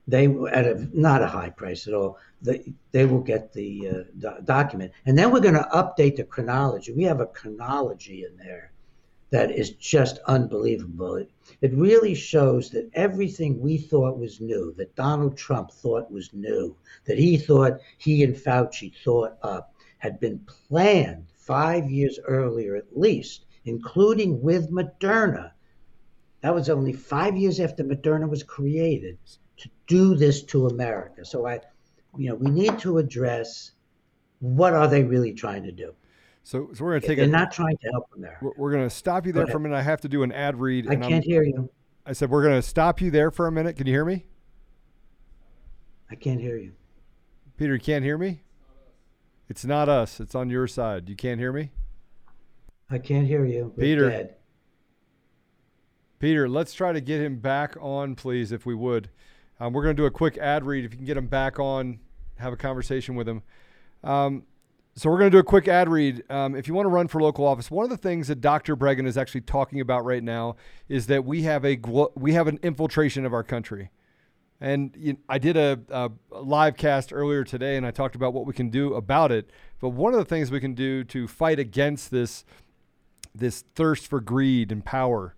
[0.08, 2.17] they at a not a high price at all.
[2.41, 6.23] They they will get the uh, do- document, and then we're going to update the
[6.23, 6.93] chronology.
[6.93, 8.71] We have a chronology in there
[9.29, 11.15] that is just unbelievable.
[11.15, 11.29] It,
[11.62, 16.75] it really shows that everything we thought was new, that Donald Trump thought was new,
[17.05, 22.97] that he thought he and Fauci thought up, had been planned five years earlier at
[22.97, 25.52] least, including with Moderna.
[26.41, 29.17] That was only five years after Moderna was created
[29.58, 31.26] to do this to America.
[31.26, 31.60] So I,
[32.17, 33.72] you know, we need to address
[34.39, 35.93] what are they really trying to do.
[36.43, 37.17] So, so we're going to take.
[37.17, 38.39] They're a, not trying to help America.
[38.41, 39.76] We're, we're going to stop you there for a minute.
[39.76, 40.88] I have to do an ad read.
[40.88, 41.69] I can't I'm, hear you.
[42.06, 43.76] I said we're going to stop you there for a minute.
[43.76, 44.26] Can you hear me,
[46.10, 46.74] I can't hear you.
[47.58, 47.74] Peter?
[47.74, 48.41] You can't hear me.
[49.48, 50.19] It's not us.
[50.19, 51.10] It's on your side.
[51.10, 51.72] You can't hear me,
[52.89, 53.73] I can't hear you.
[53.75, 54.10] We're Peter.
[54.10, 54.36] dead.
[56.19, 56.49] Peter.
[56.49, 59.10] Let's try to get him back on, please, if we would.
[59.60, 60.86] Um, we're going to do a quick ad read.
[60.86, 61.99] If you can get him back on,
[62.38, 63.43] have a conversation with him.
[64.04, 64.43] Um,
[64.95, 66.23] so we're going to do a quick ad read.
[66.30, 68.75] Um, if you want to run for local office, one of the things that Dr.
[68.75, 70.56] Breggin is actually talking about right now
[70.88, 73.91] is that we have a glo- we have an infiltration of our country.
[74.60, 78.45] And you I did a, a live cast earlier today, and I talked about what
[78.45, 79.52] we can do about it.
[79.80, 82.43] But one of the things we can do to fight against this
[83.39, 85.36] this thirst for greed and power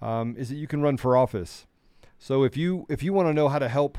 [0.00, 1.66] um, is that you can run for office.
[2.18, 3.98] So if you if you want to know how to help,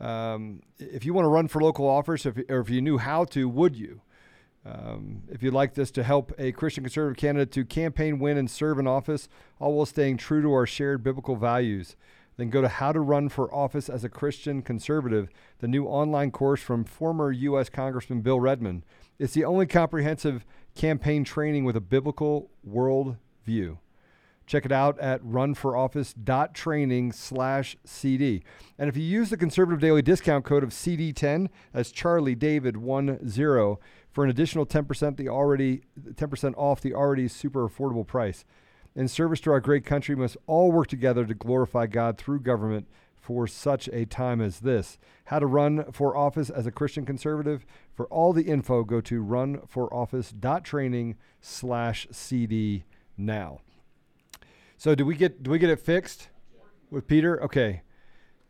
[0.00, 3.24] um, if you want to run for local office, if, or if you knew how
[3.26, 4.00] to, would you?
[4.64, 8.50] Um, if you'd like this to help a Christian conservative candidate to campaign, win, and
[8.50, 11.96] serve in office, all while staying true to our shared biblical values,
[12.36, 16.30] then go to How to Run for Office as a Christian Conservative, the new online
[16.30, 17.68] course from former U.S.
[17.68, 18.84] Congressman Bill Redmond.
[19.18, 23.78] It's the only comprehensive campaign training with a biblical world view.
[24.46, 28.42] Check it out at runforoffice.training slash CD.
[28.78, 33.18] And if you use the Conservative Daily discount code of CD10, that's Charlie David 10,
[34.10, 38.44] for an additional 10% the already 10% off the already super affordable price.
[38.94, 42.40] In service to our great country, we must all work together to glorify God through
[42.40, 42.86] government
[43.22, 44.98] for such a time as this.
[45.26, 47.64] How to run for office as a Christian conservative.
[47.94, 52.82] For all the info, go to runforoffice.training slash CD
[53.16, 53.60] now.
[54.76, 56.30] So do we get do we get it fixed
[56.90, 57.40] with Peter?
[57.44, 57.82] Okay.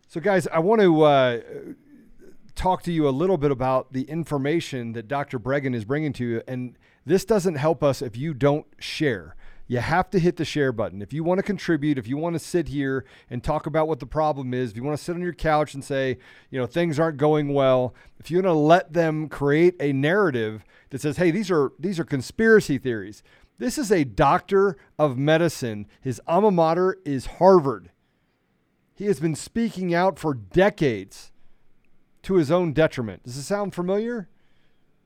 [0.08, 1.40] So guys, I want to uh,
[2.54, 5.38] talk to you a little bit about the information that Dr.
[5.38, 9.36] Breggin is bringing to you, and this doesn't help us if you don't share.
[9.66, 11.00] You have to hit the share button.
[11.00, 14.00] If you want to contribute, if you want to sit here and talk about what
[14.00, 16.18] the problem is, if you want to sit on your couch and say,
[16.50, 20.64] you know, things aren't going well, if you want to let them create a narrative
[20.90, 23.22] that says, hey, these are these are conspiracy theories.
[23.58, 25.86] This is a doctor of medicine.
[26.00, 27.90] His alma mater is Harvard.
[28.94, 31.32] He has been speaking out for decades
[32.22, 33.22] to his own detriment.
[33.24, 34.28] Does it sound familiar?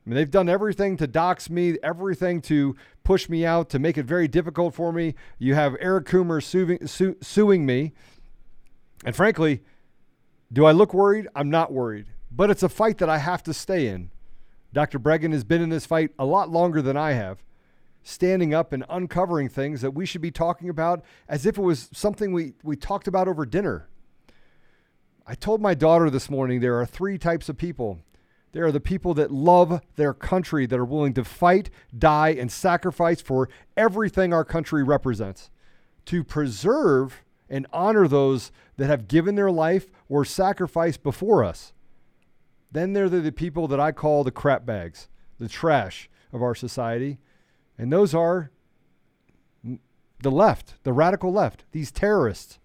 [0.07, 3.97] I mean, they've done everything to dox me, everything to push me out, to make
[3.97, 5.15] it very difficult for me.
[5.39, 7.93] You have Eric Coomer suing, su- suing me.
[9.05, 9.63] And frankly,
[10.53, 11.29] do I look worried?
[11.33, 12.07] I'm not worried.
[12.33, 14.11] But it's a fight that I have to stay in.
[14.73, 14.99] Dr.
[14.99, 17.45] Breggin has been in this fight a lot longer than I have,
[18.03, 21.89] standing up and uncovering things that we should be talking about as if it was
[21.93, 23.89] something we, we talked about over dinner.
[25.25, 28.01] I told my daughter this morning there are three types of people.
[28.57, 32.51] There are the people that love their country, that are willing to fight, die, and
[32.51, 35.51] sacrifice for everything our country represents
[36.07, 41.75] to preserve and honor those that have given their life or sacrificed before us.
[42.73, 46.55] Then there are the people that I call the crap bags, the trash of our
[46.55, 47.19] society.
[47.77, 48.51] And those are
[49.63, 52.59] the left, the radical left, these terrorists.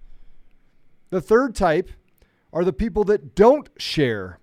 [1.09, 1.91] The third type
[2.53, 4.39] are the people that don't share,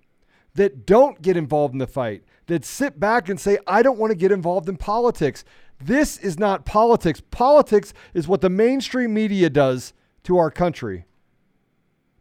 [0.59, 4.11] that don't get involved in the fight, that sit back and say, I don't want
[4.11, 5.45] to get involved in politics.
[5.81, 7.23] This is not politics.
[7.31, 9.93] Politics is what the mainstream media does
[10.25, 11.05] to our country.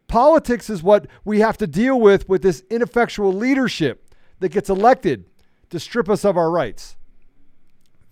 [0.06, 5.24] Politics is what we have to deal with with this ineffectual leadership that gets elected
[5.70, 6.96] to strip us of our rights.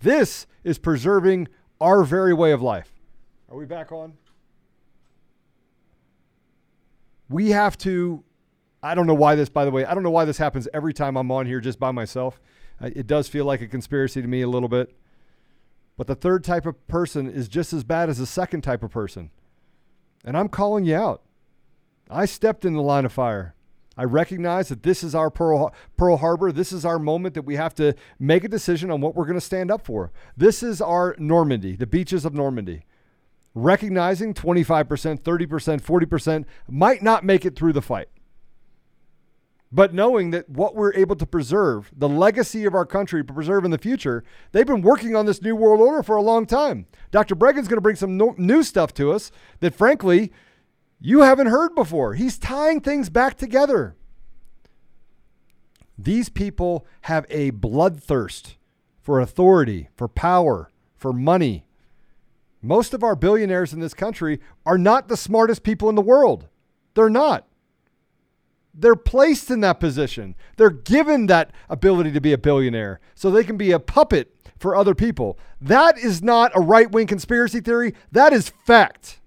[0.01, 1.47] This is preserving
[1.79, 2.91] our very way of life.
[3.49, 4.11] Are we back on?
[7.29, 8.25] We have to.
[8.87, 10.93] I don't know why this, by the way, I don't know why this happens every
[10.93, 12.39] time I'm on here just by myself.
[12.81, 14.95] It does feel like a conspiracy to me a little bit.
[15.97, 18.91] But the third type of person is just as bad as the second type of
[18.91, 19.29] person.
[20.23, 21.21] And I'm calling you out.
[22.09, 23.55] I stepped in the line of fire.
[23.97, 26.53] I recognize that this is our Pearl, Pearl Harbor.
[26.53, 29.39] This is our moment that we have to make a decision on what we're going
[29.39, 30.13] to stand up for.
[30.37, 32.85] This is our Normandy, the beaches of Normandy.
[33.53, 38.07] Recognizing 25%, 30%, 40% might not make it through the fight.
[39.71, 43.65] But knowing that what we're able to preserve, the legacy of our country to preserve
[43.65, 46.85] in the future, they've been working on this new world order for a long time.
[47.11, 47.35] Dr.
[47.35, 50.31] Breggin's going to bring some no- new stuff to us that, frankly,
[51.01, 52.13] you haven't heard before.
[52.13, 53.95] He's tying things back together.
[55.97, 58.55] These people have a bloodthirst
[59.01, 61.65] for authority, for power, for money.
[62.61, 66.47] Most of our billionaires in this country are not the smartest people in the world.
[66.93, 67.46] They're not.
[68.79, 70.35] They're placed in that position.
[70.55, 74.75] They're given that ability to be a billionaire so they can be a puppet for
[74.75, 75.39] other people.
[75.59, 77.95] That is not a right wing conspiracy theory.
[78.11, 79.19] That is fact.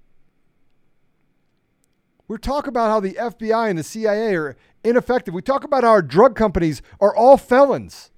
[2.29, 5.35] We talk about how the FBI and the CIA are ineffective.
[5.35, 8.13] We talk about how our drug companies are all felons.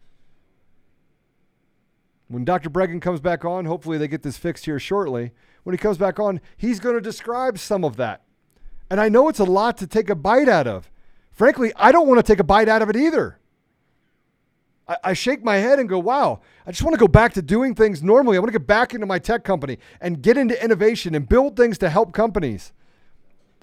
[2.28, 2.68] When Dr.
[2.68, 5.32] Breggin comes back on, hopefully they get this fixed here shortly.
[5.62, 8.22] When he comes back on, he's going to describe some of that.
[8.90, 10.90] And I know it's a lot to take a bite out of.
[11.32, 13.38] Frankly, I don't want to take a bite out of it either.
[14.86, 17.42] I, I shake my head and go, wow, I just want to go back to
[17.42, 18.36] doing things normally.
[18.36, 21.56] I want to get back into my tech company and get into innovation and build
[21.56, 22.72] things to help companies.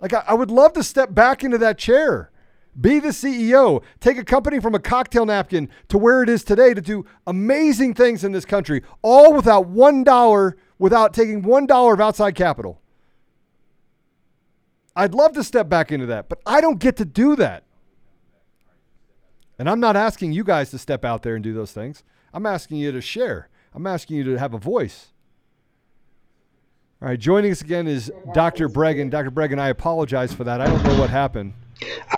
[0.01, 2.32] Like, I, I would love to step back into that chair,
[2.79, 6.73] be the CEO, take a company from a cocktail napkin to where it is today
[6.73, 11.93] to do amazing things in this country, all without one dollar, without taking one dollar
[11.93, 12.82] of outside capital.
[14.95, 17.63] I'd love to step back into that, but I don't get to do that.
[19.58, 22.04] And I'm not asking you guys to step out there and do those things.
[22.34, 23.49] I'm asking you to share.
[23.73, 25.10] I'm asking you to have a voice.
[27.02, 28.67] All right, joining us again is Dr.
[28.67, 29.10] Breggin.
[29.10, 29.32] Dr.
[29.32, 30.60] Breggin, I apologize for that.
[30.60, 31.54] I don't know what happened.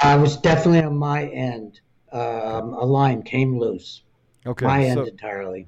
[0.01, 1.81] I was definitely on my end.
[2.11, 4.01] Um, a line came loose.
[4.45, 5.67] Okay, my end entirely.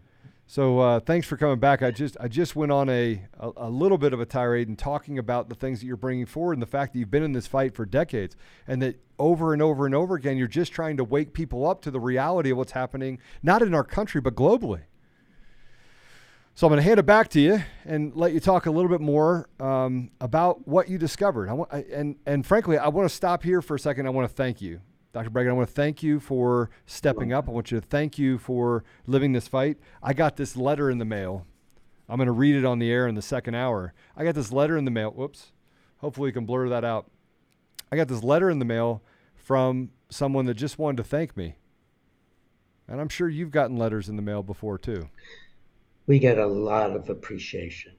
[0.54, 1.82] So uh, thanks for coming back.
[1.82, 4.78] I just I just went on a, a a little bit of a tirade and
[4.78, 7.32] talking about the things that you're bringing forward and the fact that you've been in
[7.32, 8.36] this fight for decades
[8.68, 11.82] and that over and over and over again you're just trying to wake people up
[11.82, 14.82] to the reality of what's happening not in our country but globally.
[16.54, 18.92] So I'm going to hand it back to you and let you talk a little
[18.92, 21.50] bit more um, about what you discovered.
[21.50, 24.06] I want, I, and and frankly, I want to stop here for a second.
[24.06, 24.82] I want to thank you,
[25.14, 25.30] Dr.
[25.30, 25.50] Breggin.
[25.50, 27.48] I want to thank you for stepping up.
[27.48, 29.78] I want you to thank you for living this fight.
[30.02, 31.46] I got this letter in the mail.
[32.10, 33.94] I'm going to read it on the air in the second hour.
[34.18, 35.12] I got this letter in the mail.
[35.12, 35.52] Whoops.
[35.98, 37.10] Hopefully, you can blur that out.
[37.92, 39.04] I got this letter in the mail
[39.36, 41.58] from someone that just wanted to thank me.
[42.88, 45.10] And I'm sure you've gotten letters in the mail before too.
[46.08, 47.94] We get a lot of appreciation.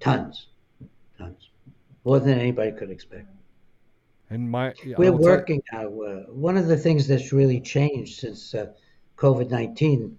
[0.00, 0.46] Tons.
[1.18, 1.50] Tons.
[2.04, 3.26] More than anybody could expect.
[4.34, 5.86] And my We're working now.
[5.86, 8.72] Uh, one of the things that's really changed since uh,
[9.16, 10.18] COVID 19,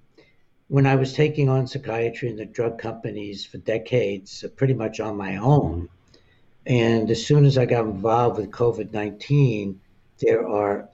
[0.70, 5.02] when I was taking on psychiatry and the drug companies for decades, uh, pretty much
[5.02, 5.90] on my own,
[6.66, 9.82] and as soon as I got involved with COVID 19,
[10.20, 10.88] there are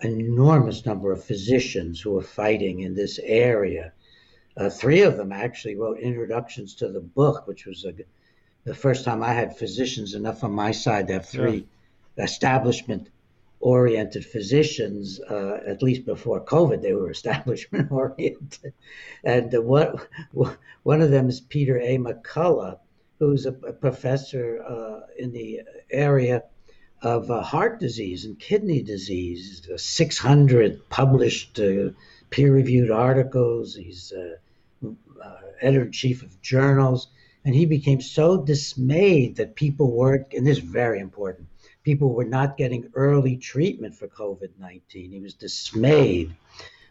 [0.00, 3.92] an enormous number of physicians who are fighting in this area.
[4.56, 7.94] Uh, three of them actually wrote introductions to the book, which was a,
[8.64, 11.68] the first time I had physicians enough on my side to have three
[12.18, 13.08] establishment
[13.60, 18.74] oriented physicians, uh, at least before COVID, they were establishment oriented.
[19.22, 20.08] And uh, what,
[20.82, 21.98] one of them is Peter A.
[21.98, 22.78] McCullough,
[23.18, 26.44] who's a, a professor uh, in the area
[27.02, 31.90] of uh, heart disease and kidney disease, 600 published uh,
[32.30, 33.74] peer reviewed articles.
[33.74, 34.36] He's uh,
[35.60, 37.08] editor in chief of journals.
[37.44, 41.48] And he became so dismayed that people weren't, and this is very important,
[41.84, 45.12] people were not getting early treatment for COVID 19.
[45.12, 46.34] He was dismayed.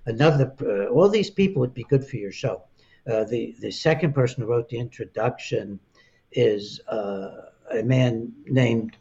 [0.06, 2.64] Another, uh, all these people would be good for your show.
[3.10, 5.80] Uh, the, the second person who wrote the introduction
[6.32, 7.32] is uh,
[7.72, 8.96] a man named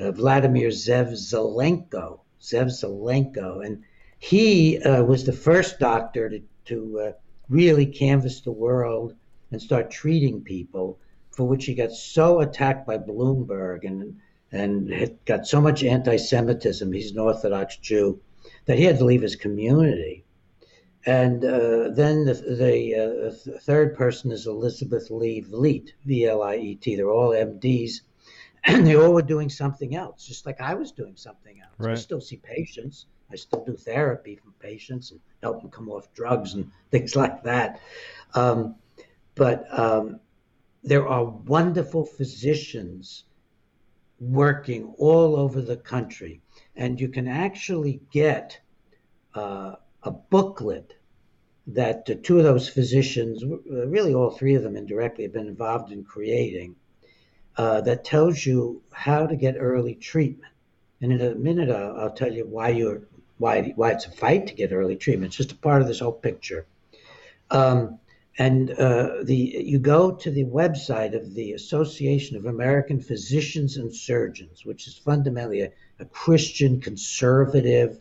[0.00, 2.20] uh, Vladimir Zev Zelenko.
[2.40, 3.64] Zev Zelenko.
[3.64, 3.82] And
[4.18, 7.12] he uh, was the first doctor to, to uh,
[7.48, 9.14] really canvass the world
[9.50, 10.98] and start treating people,
[11.30, 14.16] for which he got so attacked by Bloomberg and
[14.52, 16.92] and had got so much anti-Semitism.
[16.92, 18.20] He's an Orthodox Jew
[18.66, 20.24] that he had to leave his community.
[21.04, 26.94] And uh, then the, the uh, third person is Elizabeth Lee Vliet, V-L-I-E-T.
[26.94, 28.02] They're all MDs,
[28.64, 31.74] and they all were doing something else, just like I was doing something else.
[31.84, 33.06] I still see patients.
[33.32, 37.42] I still do therapy for patients and help them come off drugs and things like
[37.44, 37.80] that.
[38.34, 38.76] Um,
[39.34, 40.20] but um,
[40.84, 43.24] there are wonderful physicians
[44.22, 46.40] working all over the country,
[46.76, 48.60] and you can actually get
[49.34, 50.94] uh, a booklet
[51.66, 55.92] that the two of those physicians, really all three of them indirectly, have been involved
[55.92, 56.76] in creating.
[57.56, 60.52] Uh, that tells you how to get early treatment,
[61.02, 63.02] and in a minute I'll, I'll tell you why you're
[63.36, 65.30] why why it's a fight to get early treatment.
[65.30, 66.64] It's just a part of this whole picture.
[67.50, 67.98] Um,
[68.38, 73.94] and uh, the you go to the website of the Association of American Physicians and
[73.94, 78.00] Surgeons, which is fundamentally a, a Christian conservative,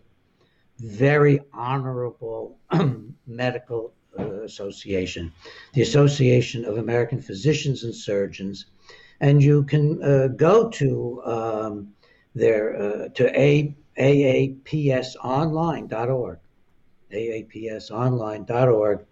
[0.80, 2.58] very honorable
[3.28, 5.34] medical uh, association,
[5.74, 8.68] the Association of American Physicians and Surgeons,
[9.20, 11.94] and you can uh, go to um,
[12.36, 16.40] their uh, to a aapsonline.org,
[17.12, 19.06] aapsonline.org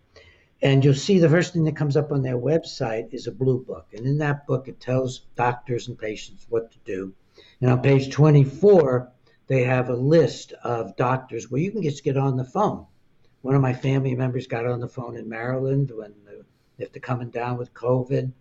[0.61, 3.63] and you'll see the first thing that comes up on their website is a blue
[3.63, 3.87] book.
[3.93, 7.13] And in that book, it tells doctors and patients what to do.
[7.61, 9.09] And on page 24,
[9.47, 12.85] they have a list of doctors where you can just get on the phone.
[13.41, 16.13] One of my family members got on the phone in Maryland when
[16.81, 18.31] after coming down with COVID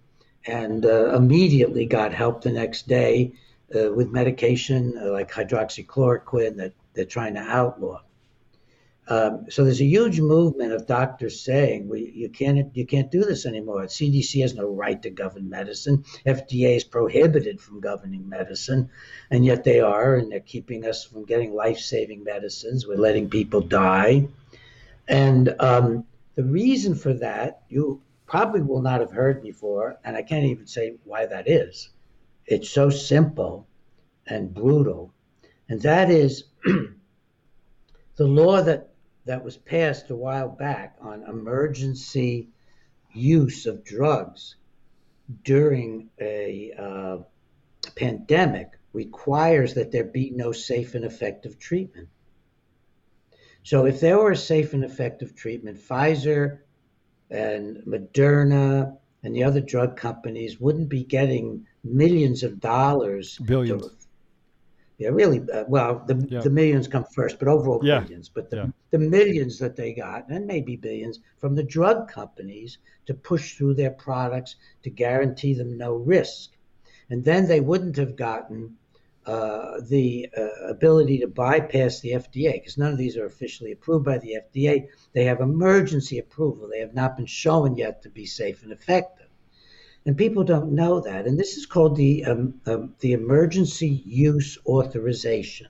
[0.47, 3.33] and uh, immediately got help the next day
[3.75, 8.01] uh, with medication uh, like hydroxychloroquine that they're trying to outlaw.
[9.11, 13.25] Um, so there's a huge movement of doctors saying we, you can't you can't do
[13.25, 13.85] this anymore.
[13.85, 16.05] CDC has no right to govern medicine.
[16.27, 18.91] FDA is prohibited from governing medicine,
[19.31, 22.87] and yet they are, and they're keeping us from getting life-saving medicines.
[22.87, 24.29] We're letting people die,
[25.09, 26.05] and um,
[26.35, 30.67] the reason for that you probably will not have heard before, and I can't even
[30.67, 31.89] say why that is.
[32.45, 33.67] It's so simple
[34.27, 35.15] and brutal,
[35.71, 36.45] and that is.
[38.19, 38.88] the law that
[39.29, 42.49] that was passed a while back on emergency
[43.13, 44.57] use of drugs
[45.45, 47.19] during a uh,
[47.95, 52.09] pandemic requires that there be no safe and effective treatment.
[53.63, 56.61] So, if there were a safe and effective treatment, Pfizer
[57.31, 63.91] and Moderna and the other drug companies wouldn't be getting millions of dollars billions to,
[64.99, 65.41] yeah, really.
[65.41, 66.41] Uh, well, the, yeah.
[66.41, 68.01] the millions come first, but overall yeah.
[68.01, 68.29] billions.
[68.29, 68.67] But the, yeah.
[68.91, 73.75] The millions that they got, and maybe billions, from the drug companies to push through
[73.75, 76.51] their products to guarantee them no risk.
[77.11, 78.77] And then they wouldn't have gotten
[79.27, 84.05] uh, the uh, ability to bypass the FDA because none of these are officially approved
[84.05, 84.89] by the FDA.
[85.13, 86.69] They have emergency approval.
[86.69, 89.29] They have not been shown yet to be safe and effective
[90.09, 91.27] and people don't know that.
[91.27, 95.69] And this is called the um, um, the emergency use authorization.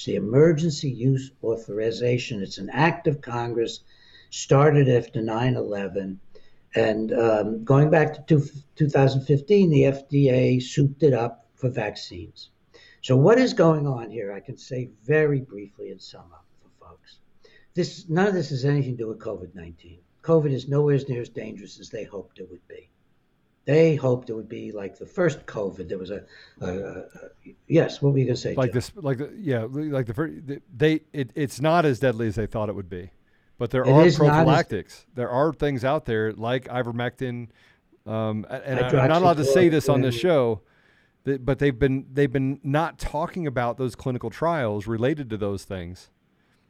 [0.00, 2.40] It's the emergency use authorization.
[2.40, 3.80] It's an act of Congress
[4.30, 6.16] started after 9/11,
[6.74, 8.46] and um, going back to two,
[8.76, 12.48] 2015, the FDA souped it up for vaccines.
[13.02, 14.32] So what is going on here?
[14.32, 17.18] I can say very briefly and sum up for folks.
[17.74, 19.98] This none of this has anything to do with COVID-19.
[20.22, 22.88] COVID is nowhere as near as dangerous as they hoped it would be.
[23.66, 25.88] They hoped it would be like the first COVID.
[25.88, 26.24] There was a,
[26.60, 27.04] a, a
[27.68, 28.00] yes.
[28.00, 28.54] What were you going to say?
[28.54, 30.34] Like this, like the yeah, like the first.
[30.74, 33.10] They it, it's not as deadly as they thought it would be,
[33.58, 35.00] but there it are prophylactics.
[35.10, 37.48] As, there are things out there like ivermectin,
[38.06, 40.62] um, and I'm not allowed to say this on this show,
[41.24, 46.10] but they've been they've been not talking about those clinical trials related to those things.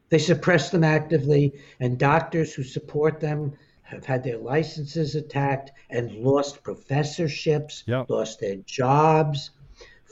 [0.09, 3.53] They suppress them actively, and doctors who support them
[3.91, 8.09] have had their licenses attacked and lost professorships, yep.
[8.09, 9.51] lost their jobs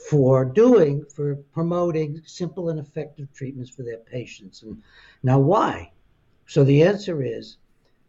[0.09, 4.63] for doing, for promoting simple and effective treatments for their patients.
[4.63, 4.81] And
[5.23, 5.91] now, why?
[6.45, 7.57] So the answer is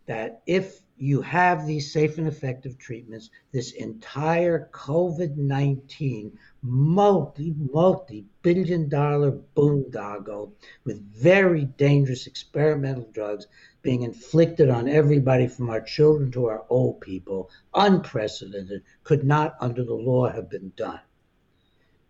[0.07, 8.27] that if you have these safe and effective treatments, this entire COVID 19 multi, multi
[8.43, 10.53] billion dollar boondoggle
[10.85, 13.47] with very dangerous experimental drugs
[13.81, 19.83] being inflicted on everybody from our children to our old people, unprecedented, could not under
[19.83, 21.01] the law have been done.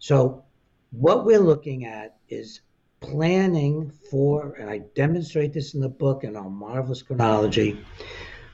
[0.01, 0.43] So,
[0.91, 2.61] what we're looking at is
[2.99, 7.79] planning for, and I demonstrate this in the book in our marvelous chronology,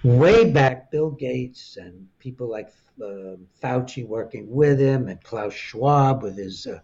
[0.02, 2.72] way back, Bill Gates and people like
[3.02, 6.80] uh, Fauci working with him, and Klaus Schwab with his uh,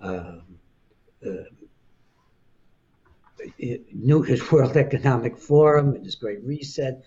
[0.00, 0.40] uh,
[1.26, 1.44] uh
[3.92, 7.02] New his World Economic Forum and his Great Reset.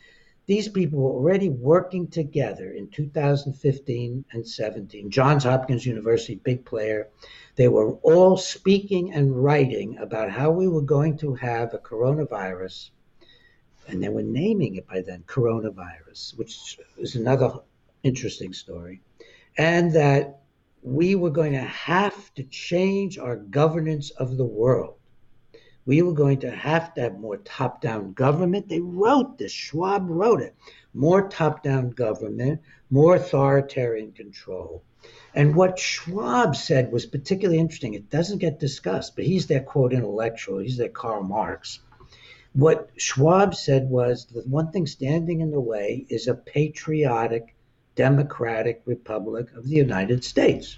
[0.46, 5.12] These people were already working together in 2015 and 17.
[5.12, 7.08] Johns Hopkins University, big player.
[7.56, 12.90] They were all speaking and writing about how we were going to have a coronavirus,
[13.90, 17.60] and they were naming it by then coronavirus, which is another
[18.04, 19.02] interesting story,
[19.58, 20.42] and that
[20.82, 25.00] we were going to have to change our governance of the world
[25.90, 28.70] we were going to have to have more top down government.
[28.70, 30.56] They wrote this, Schwab wrote it.
[30.94, 32.62] More top down government,
[32.92, 34.84] more authoritarian control.
[35.34, 37.96] And what Schwab said was particularly interesting.
[37.96, 40.60] It doesn't get discussed, but he's their quote intellectual.
[40.60, 41.80] He's their Karl Marx.
[42.54, 47.56] What Schwab said was the one thing standing in the way is a patriotic,
[47.96, 50.78] democratic republic of the United States.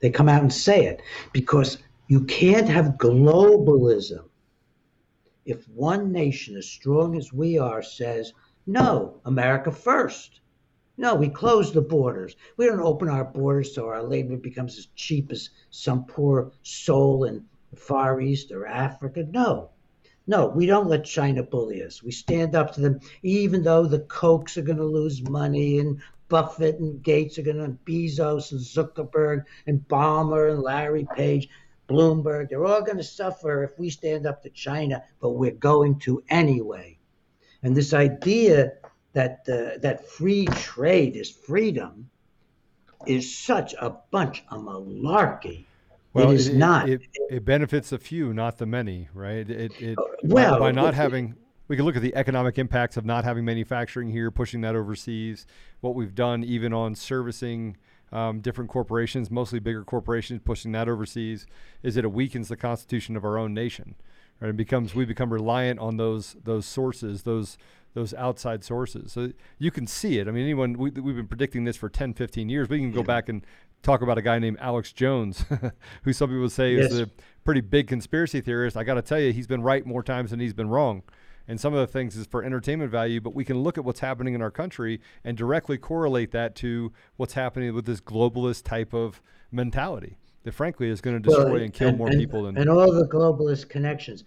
[0.00, 4.28] They come out and say it because you can't have globalism
[5.44, 8.32] if one nation as strong as we are says,
[8.66, 10.40] no, America first.
[10.96, 12.36] No, we close the borders.
[12.56, 17.24] We don't open our borders so our labor becomes as cheap as some poor soul
[17.24, 19.26] in the Far East or Africa.
[19.28, 19.70] No,
[20.26, 22.02] no, we don't let China bully us.
[22.02, 26.00] We stand up to them, even though the Kochs are going to lose money and
[26.28, 31.48] Buffett and Gates are going to, Bezos and Zuckerberg and Ballmer and Larry Page,
[31.88, 35.98] Bloomberg, they're all going to suffer if we stand up to China, but we're going
[36.00, 36.98] to anyway.
[37.62, 38.72] And this idea
[39.12, 42.10] that uh, that free trade is freedom
[43.06, 45.66] is such a bunch of malarkey.
[46.14, 46.88] Well, it is it, not.
[46.88, 49.48] It, it, benefits the few, not the many, right?
[49.50, 51.34] It, it well, by, by not having,
[51.66, 55.44] we can look at the economic impacts of not having manufacturing here, pushing that overseas.
[55.80, 57.76] What we've done, even on servicing
[58.12, 61.46] um, different corporations, mostly bigger corporations, pushing that overseas,
[61.82, 63.96] is that it weakens the constitution of our own nation.
[64.40, 64.50] Right?
[64.50, 67.58] It becomes we become reliant on those those sources, those
[67.94, 69.12] those outside sources.
[69.12, 70.28] So you can see it.
[70.28, 72.68] I mean, anyone, we, have been predicting this for 10, 15 years.
[72.68, 73.46] We can go back and
[73.84, 75.44] talk about a guy named Alex Jones,
[76.02, 76.90] who some people say yes.
[76.90, 77.10] is a
[77.44, 78.76] pretty big conspiracy theorist.
[78.76, 81.02] I got to tell you, he's been right more times than he's been wrong.
[81.46, 84.00] And some of the things is for entertainment value, but we can look at what's
[84.00, 88.94] happening in our country and directly correlate that to what's happening with this globalist type
[88.94, 89.20] of
[89.52, 92.56] mentality that, frankly, is going to destroy well, and kill and, more and, people than
[92.56, 94.24] and all the globalist connections.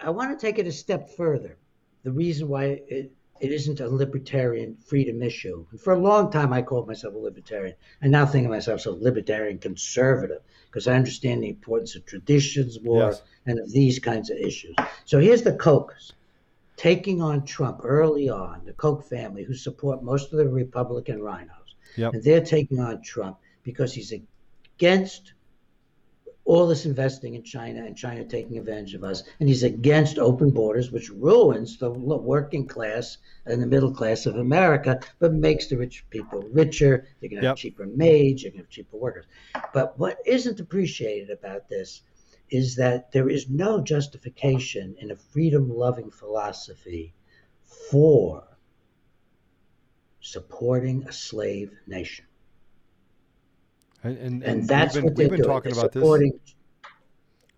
[0.00, 1.56] I want to take it a step further
[2.02, 5.66] the reason why it, it isn't a libertarian freedom issue.
[5.70, 7.74] And for a long time, I called myself a libertarian.
[8.02, 12.04] I now think of myself as a libertarian conservative because I understand the importance of
[12.04, 13.22] traditions more yes.
[13.46, 14.76] and of these kinds of issues.
[15.06, 16.12] So here's the Kochs
[16.76, 21.74] taking on Trump early on, the Koch family, who support most of the Republican rhinos.
[21.96, 22.14] Yep.
[22.14, 25.32] And they're taking on Trump because he's against
[26.50, 29.22] all this investing in China and China taking advantage of us.
[29.38, 34.34] And he's against open borders, which ruins the working class and the middle class of
[34.34, 37.06] America, but makes the rich people richer.
[37.20, 37.52] They're going to yep.
[37.52, 39.26] have cheaper maids, they're going to have cheaper workers.
[39.72, 42.02] But what isn't appreciated about this
[42.50, 47.14] is that there is no justification in a freedom loving philosophy
[47.92, 48.42] for
[50.20, 52.24] supporting a slave nation.
[54.02, 56.02] And, and, and, that's we've been, what we've been talking about this.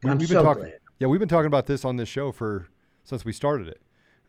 [0.04, 0.78] I'm we've so talking, glad.
[0.98, 2.68] Yeah, we've been talking about this on this show for
[3.04, 3.80] since we started it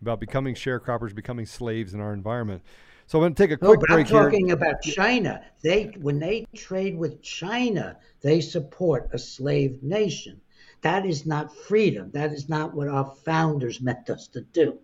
[0.02, 2.62] about becoming sharecroppers, becoming slaves in our environment.
[3.08, 4.56] So I'm going to take a quick no, but break I'm talking here.
[4.56, 5.42] about China.
[5.64, 10.40] They when they trade with China, they support a slave nation.
[10.82, 12.12] That is not freedom.
[12.12, 14.78] That is not what our founders meant us to do.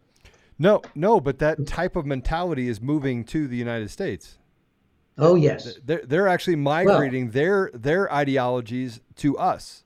[0.58, 4.38] No, no, but that type of mentality is moving to the United States.
[5.20, 9.84] Oh yes, they're they're actually migrating well, their their ideologies to us.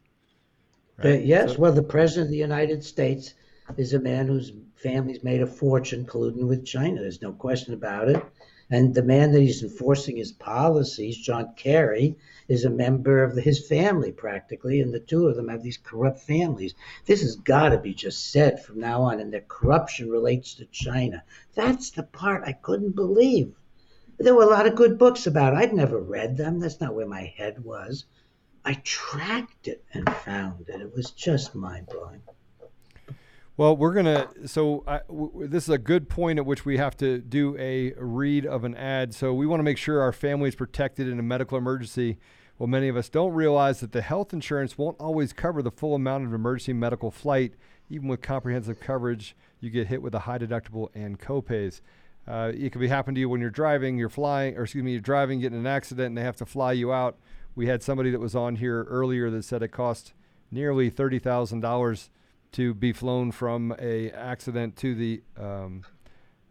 [0.98, 1.24] Right?
[1.26, 3.34] yes, so, well, the president of the United States
[3.78, 7.02] is a man whose family's made a fortune colluding with China.
[7.02, 8.24] There's no question about it.
[8.70, 12.18] And the man that he's enforcing his policies, John Kerry,
[12.48, 16.20] is a member of his family practically, and the two of them have these corrupt
[16.20, 16.74] families.
[17.06, 20.66] This has got to be just said from now on, and their corruption relates to
[20.66, 21.24] China.
[21.56, 23.54] That's the part I couldn't believe.
[24.24, 25.58] There were a lot of good books about it.
[25.58, 26.60] I'd never read them.
[26.60, 28.06] That's not where my head was.
[28.64, 30.80] I tracked it and found it.
[30.80, 32.22] It was just mind blowing.
[33.58, 34.30] Well, we're gonna.
[34.46, 37.94] So I, w- this is a good point at which we have to do a
[37.98, 39.14] read of an ad.
[39.14, 42.18] So we want to make sure our family is protected in a medical emergency.
[42.58, 45.96] Well, many of us don't realize that the health insurance won't always cover the full
[45.96, 47.56] amount of emergency medical flight.
[47.90, 51.82] Even with comprehensive coverage, you get hit with a high deductible and copays.
[52.28, 54.92] Uh, it could be happen to you when you're driving, you're flying, or excuse me,
[54.92, 57.18] you're driving, getting an accident, and they have to fly you out.
[57.56, 60.14] We had somebody that was on here earlier that said it cost
[60.50, 62.10] nearly thirty thousand dollars
[62.54, 65.84] to be flown from a accident to the um,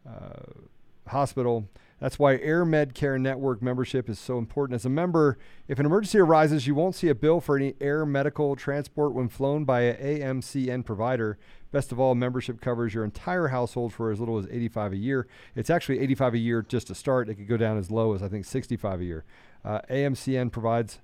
[0.06, 1.68] uh, hospital.
[2.02, 4.74] That's why AirMedCare Network membership is so important.
[4.74, 5.38] As a member,
[5.68, 9.28] if an emergency arises, you won't see a bill for any air medical transport when
[9.28, 11.38] flown by an AMCN provider.
[11.70, 15.28] Best of all, membership covers your entire household for as little as 85 a year.
[15.54, 17.28] It's actually 85 a year just to start.
[17.28, 19.24] It could go down as low as I think 65 a year.
[19.64, 20.98] Uh, AMCN provides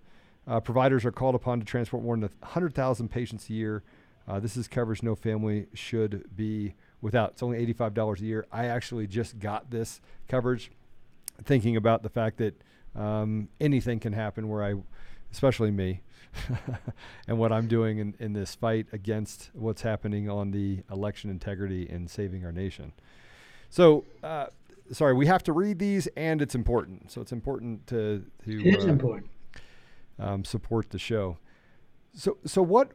[0.49, 3.85] uh, providers are called upon to transport more than 100,000 patients a year.
[4.27, 7.31] Uh, this is coverage no family should be without.
[7.31, 8.47] It's only $85 a year.
[8.51, 10.73] I actually just got this coverage,
[11.45, 12.61] thinking about the fact that
[12.97, 14.74] um, anything can happen where I,
[15.32, 16.01] especially me,
[17.28, 21.89] and what I'm doing in, in this fight against what's happening on the election integrity
[21.89, 22.93] and saving our nation.
[23.70, 24.47] So, uh,
[24.93, 27.11] sorry, we have to read these, and it's important.
[27.11, 29.30] So it's important to to It is uh, important.
[30.18, 31.39] um, support the show.
[32.14, 32.93] So, so what,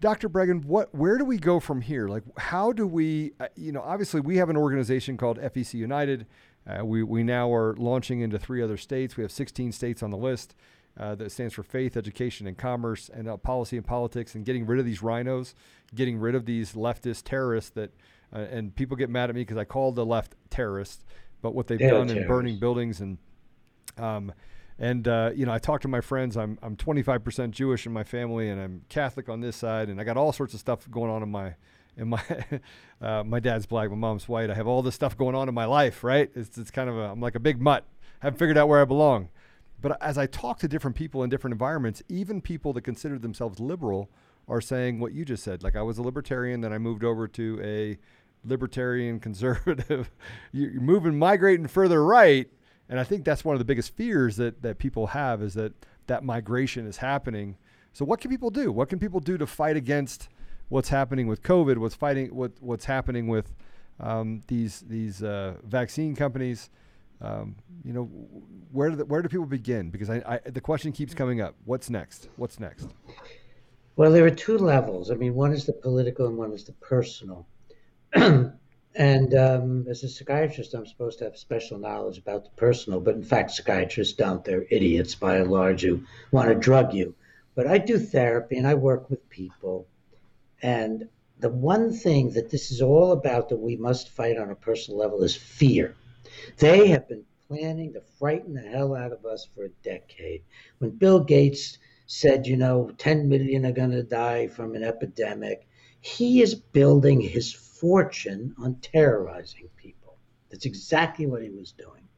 [0.00, 0.28] Dr.
[0.28, 2.06] Breggin, what, where do we go from here?
[2.08, 6.26] Like, how do we, uh, you know, obviously we have an organization called FEC United.
[6.66, 9.16] Uh, we, we now are launching into three other states.
[9.16, 10.54] We have 16 states on the list.
[10.98, 14.64] Uh, that stands for faith, education, and commerce, and uh, policy and politics, and getting
[14.64, 15.54] rid of these rhinos,
[15.94, 17.92] getting rid of these leftist terrorists that,
[18.34, 21.04] uh, and people get mad at me because I call the left terrorists,
[21.42, 23.18] but what they've They're done in burning buildings and,
[23.98, 24.32] um,
[24.78, 26.36] and uh, you know, I talk to my friends.
[26.36, 30.04] I'm I'm 25% Jewish in my family, and I'm Catholic on this side, and I
[30.04, 31.54] got all sorts of stuff going on in my
[31.96, 32.22] in my
[33.00, 34.50] uh, my dad's black, my mom's white.
[34.50, 36.30] I have all this stuff going on in my life, right?
[36.34, 37.84] It's it's kind of a I'm like a big mutt.
[38.22, 39.28] I haven't figured out where I belong.
[39.80, 43.60] But as I talk to different people in different environments, even people that consider themselves
[43.60, 44.10] liberal
[44.48, 45.62] are saying what you just said.
[45.62, 47.98] Like I was a libertarian, then I moved over to a
[48.44, 50.10] libertarian conservative.
[50.52, 52.48] You- You're moving, migrating further right,
[52.88, 55.72] and I think that's one of the biggest fears that that people have is that
[56.06, 57.56] that migration is happening.
[57.92, 58.70] So what can people do?
[58.72, 60.28] What can people do to fight against
[60.68, 61.78] what's happening with COVID?
[61.78, 62.34] What's fighting?
[62.34, 63.54] What what's happening with
[64.00, 66.70] um, these these uh, vaccine companies?
[67.20, 68.04] Um, you know,
[68.72, 69.90] where do the, where do people begin?
[69.90, 71.54] Because I, I the question keeps coming up.
[71.64, 72.28] What's next?
[72.36, 72.88] What's next?
[73.96, 75.10] Well, there are two levels.
[75.10, 77.46] I mean, one is the political and one is the personal.
[78.14, 83.14] and um, as a psychiatrist, I'm supposed to have special knowledge about the personal, but
[83.14, 84.44] in fact, psychiatrists don't.
[84.44, 87.14] They're idiots by and large who want to drug you.
[87.54, 89.86] But I do therapy and I work with people.
[90.62, 94.54] And the one thing that this is all about that we must fight on a
[94.54, 95.94] personal level is fear.
[96.58, 100.42] They have been planning to frighten the hell out of us for a decade.
[100.78, 105.66] When Bill Gates said, you know, 10 million are going to die from an epidemic,
[106.00, 110.16] he is building his fortune on terrorizing people.
[110.50, 112.08] That's exactly what he was doing.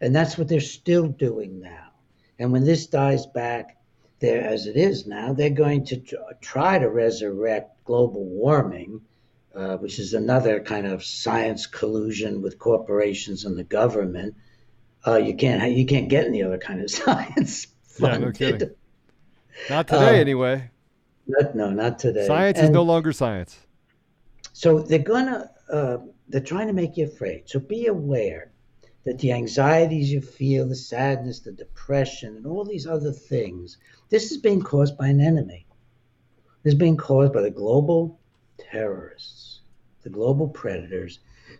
[0.00, 1.90] And that's what they're still doing now.
[2.38, 3.76] And when this dies back,
[4.22, 6.00] there as it is now, they're going to
[6.40, 9.02] try to resurrect global warming,
[9.54, 14.34] uh, which is another kind of science collusion with corporations and the government.
[15.06, 17.66] Uh, you can't you can't get any other kind of science.
[17.98, 18.70] Yeah, no kidding.
[19.68, 20.70] Not today, Uh, anyway.
[21.26, 22.26] Not- no, not today.
[22.26, 23.58] Science is no longer science.
[24.52, 25.98] So they're gonna uh,
[26.28, 27.42] they're trying to make you afraid.
[27.46, 28.51] So be aware
[29.04, 33.78] that the anxieties you feel, the sadness, the depression, and all these other things,
[34.10, 35.66] this is being caused by an enemy.
[36.62, 38.20] This is being caused by the global
[38.58, 39.60] terrorists,
[40.02, 41.18] the global predators.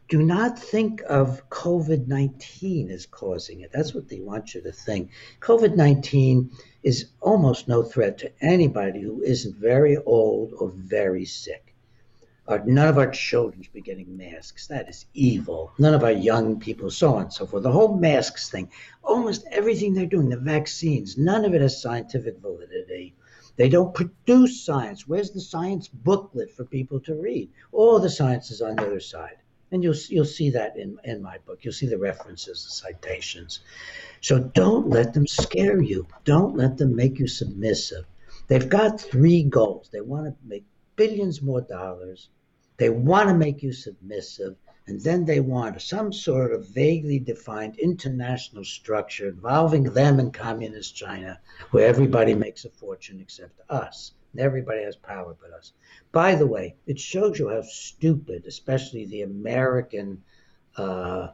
[0.09, 3.73] Do not think of COVID 19 as causing it.
[3.73, 5.11] That's what they want you to think.
[5.41, 6.51] COVID 19
[6.83, 11.72] is almost no threat to anybody who isn't very old or very sick.
[12.49, 14.67] Our, none of our children should be getting masks.
[14.67, 15.73] That is evil.
[15.79, 17.63] None of our young people, so on and so forth.
[17.63, 18.71] The whole masks thing,
[19.03, 23.15] almost everything they're doing, the vaccines, none of it has scientific validity.
[23.57, 25.07] They don't produce science.
[25.07, 27.51] Where's the science booklet for people to read?
[27.71, 29.37] All the science is on the other side.
[29.71, 31.61] And you'll, you'll see that in, in my book.
[31.63, 33.61] You'll see the references, the citations.
[34.21, 36.07] So don't let them scare you.
[36.25, 38.05] Don't let them make you submissive.
[38.49, 39.89] They've got three goals.
[39.91, 40.65] They want to make
[40.97, 42.29] billions more dollars.
[42.77, 44.57] They want to make you submissive.
[44.87, 50.97] And then they want some sort of vaguely defined international structure involving them and communist
[50.97, 51.39] China,
[51.71, 54.13] where everybody makes a fortune except us.
[54.33, 55.73] And everybody has power but us.
[56.11, 60.25] By the way, it shows you how stupid, especially the American
[60.77, 61.29] uh,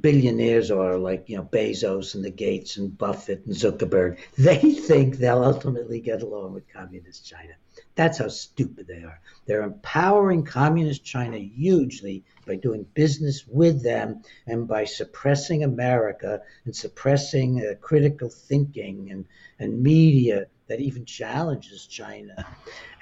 [0.00, 4.18] billionaires are, like you know Bezos and the Gates and Buffett and Zuckerberg.
[4.36, 7.54] They think they'll ultimately get along with communist China.
[7.96, 9.20] That's how stupid they are.
[9.46, 16.74] They're empowering communist China hugely by doing business with them and by suppressing America and
[16.74, 19.26] suppressing uh, critical thinking and,
[19.58, 22.46] and media that even challenges China.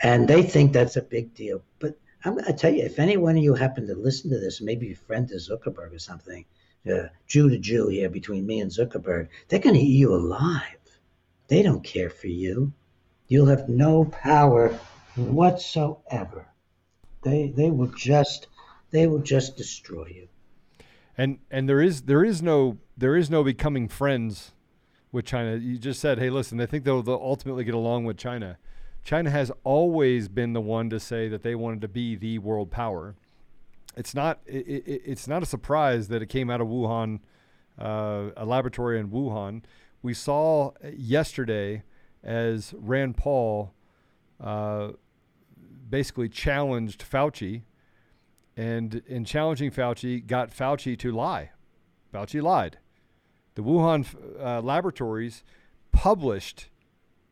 [0.03, 1.63] And they think that's a big deal.
[1.79, 4.39] But I'm going to tell you, if any one of you happen to listen to
[4.39, 6.45] this, maybe your friend is Zuckerberg or something,
[6.91, 10.79] uh, Jew to Jew here between me and Zuckerberg, they're going to eat you alive.
[11.49, 12.73] They don't care for you.
[13.33, 14.79] You'll have no power
[15.17, 16.45] whatsoever.
[17.23, 18.49] They they will just
[18.91, 20.29] they will just destroy you.
[21.17, 24.53] And and there is there is no there is no becoming friends
[25.13, 25.57] with China.
[25.57, 28.59] You just said, hey, listen, they think they'll, they'll ultimately get along with China.
[29.03, 32.71] China has always been the one to say that they wanted to be the world
[32.71, 33.15] power.
[33.97, 37.21] It's not it, it, it's not a surprise that it came out of Wuhan
[37.79, 39.63] uh, a laboratory in Wuhan.
[40.03, 41.83] We saw yesterday
[42.23, 43.73] as Rand Paul
[44.41, 44.91] uh,
[45.89, 47.63] basically challenged Fauci,
[48.57, 51.51] and in challenging Fauci, got Fauci to lie.
[52.13, 52.79] Fauci lied.
[53.55, 54.07] The Wuhan
[54.41, 55.45] uh, laboratories
[55.93, 56.69] published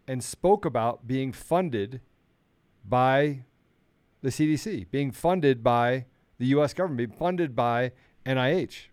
[0.07, 2.01] and spoke about being funded
[2.85, 3.45] by
[4.23, 6.07] the CDC, being funded by
[6.39, 6.75] the U.S.
[6.75, 7.93] government, being funded by
[8.27, 8.87] NIH.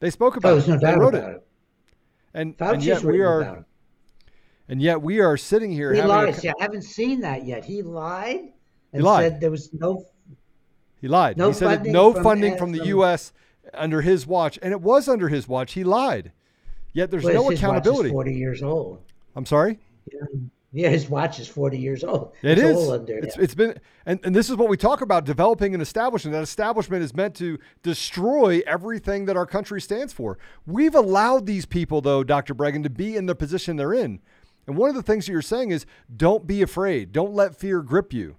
[0.00, 0.80] They spoke about Oh, there's no it.
[0.80, 1.36] They wrote about it.
[1.36, 1.46] it.
[2.34, 3.64] And, Fauci's and yet we are, about it.
[4.68, 5.92] And yet we are sitting here.
[5.92, 6.34] He a lied.
[6.34, 7.64] co- I haven't seen that yet.
[7.64, 8.52] He lied
[8.92, 9.32] and lied.
[9.32, 10.06] said there was no.
[11.00, 11.36] He lied.
[11.36, 13.32] No he said funding no from funding Ed- from the U.S.
[13.74, 15.72] under his watch, and it was under his watch.
[15.74, 16.32] He lied.
[16.94, 18.10] Yet there's Well, no his watch is accountability.
[18.10, 19.02] Forty years old.
[19.36, 19.78] I'm sorry.
[20.72, 22.32] Yeah, his watch is forty years old.
[22.42, 22.88] It it's is.
[22.88, 26.32] Under it's, it's been, and, and this is what we talk about developing an establishment.
[26.32, 30.36] That establishment is meant to destroy everything that our country stands for.
[30.66, 32.54] We've allowed these people, though, Dr.
[32.54, 34.20] Breggin, to be in the position they're in.
[34.66, 37.12] And one of the things that you're saying is don't be afraid.
[37.12, 38.36] Don't let fear grip you.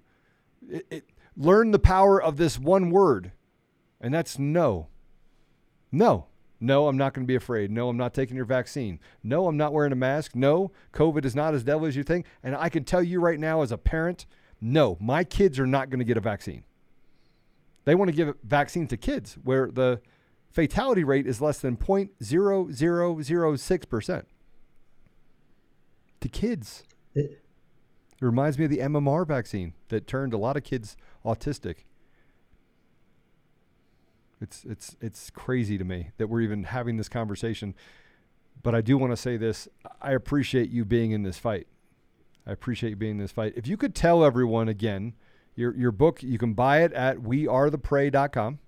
[0.68, 1.04] It, it,
[1.36, 3.32] learn the power of this one word,
[4.00, 4.88] and that's no.
[5.92, 6.26] No.
[6.58, 7.70] No, I'm not going to be afraid.
[7.70, 8.98] No, I'm not taking your vaccine.
[9.22, 10.34] No, I'm not wearing a mask.
[10.34, 12.24] No, COVID is not as deadly as you think.
[12.42, 14.24] And I can tell you right now, as a parent,
[14.60, 16.64] no, my kids are not going to get a vaccine.
[17.84, 20.00] They want to give a vaccine to kids where the
[20.50, 24.24] fatality rate is less than 0.0006%.
[26.26, 26.82] To kids.
[27.14, 27.42] It-
[28.18, 31.84] It reminds me of the MMR vaccine that turned a lot of kids autistic.
[34.40, 37.74] It's it's it's crazy to me that we're even having this conversation.
[38.62, 39.68] But I do want to say this:
[40.00, 41.66] I appreciate you being in this fight.
[42.46, 43.52] I appreciate you being in this fight.
[43.54, 45.12] If you could tell everyone again,
[45.54, 48.58] your your book, you can buy it at wearetheprey.com.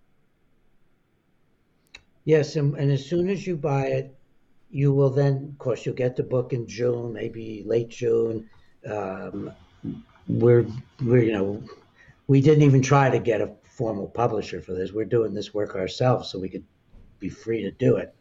[2.24, 4.18] Yes, and, and as soon as you buy it,
[4.71, 8.49] you will then, of course, you'll get the book in June, maybe late June.
[8.89, 9.53] Um,
[10.29, 10.66] we're
[11.03, 11.62] we're you know,
[12.27, 14.93] we didn't even try to get a formal publisher for this.
[14.93, 16.64] We're doing this work ourselves, so we could
[17.19, 18.14] be free to do it.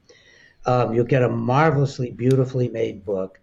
[0.66, 3.40] Um, you'll get a marvelously, beautifully made book,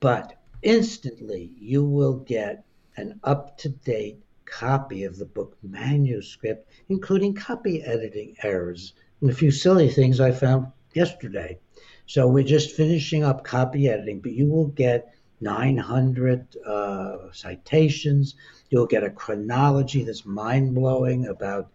[0.00, 2.64] but instantly you will get
[2.96, 9.88] an up-to-date copy of the book manuscript, including copy editing errors and a few silly
[9.88, 11.58] things I found yesterday.
[12.06, 18.36] So we're just finishing up copy editing, but you will get 900 uh, citations.
[18.70, 21.68] You'll get a chronology that's mind blowing about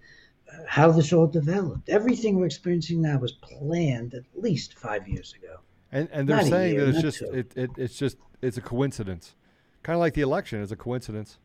[0.52, 1.90] uh, how this all developed.
[1.90, 5.58] Everything we're experiencing now was planned at least five years ago.
[5.92, 8.62] And and they're Not saying year, that it's just it, it, it's just it's a
[8.62, 9.36] coincidence.
[9.84, 11.38] Kind of like the election is a coincidence.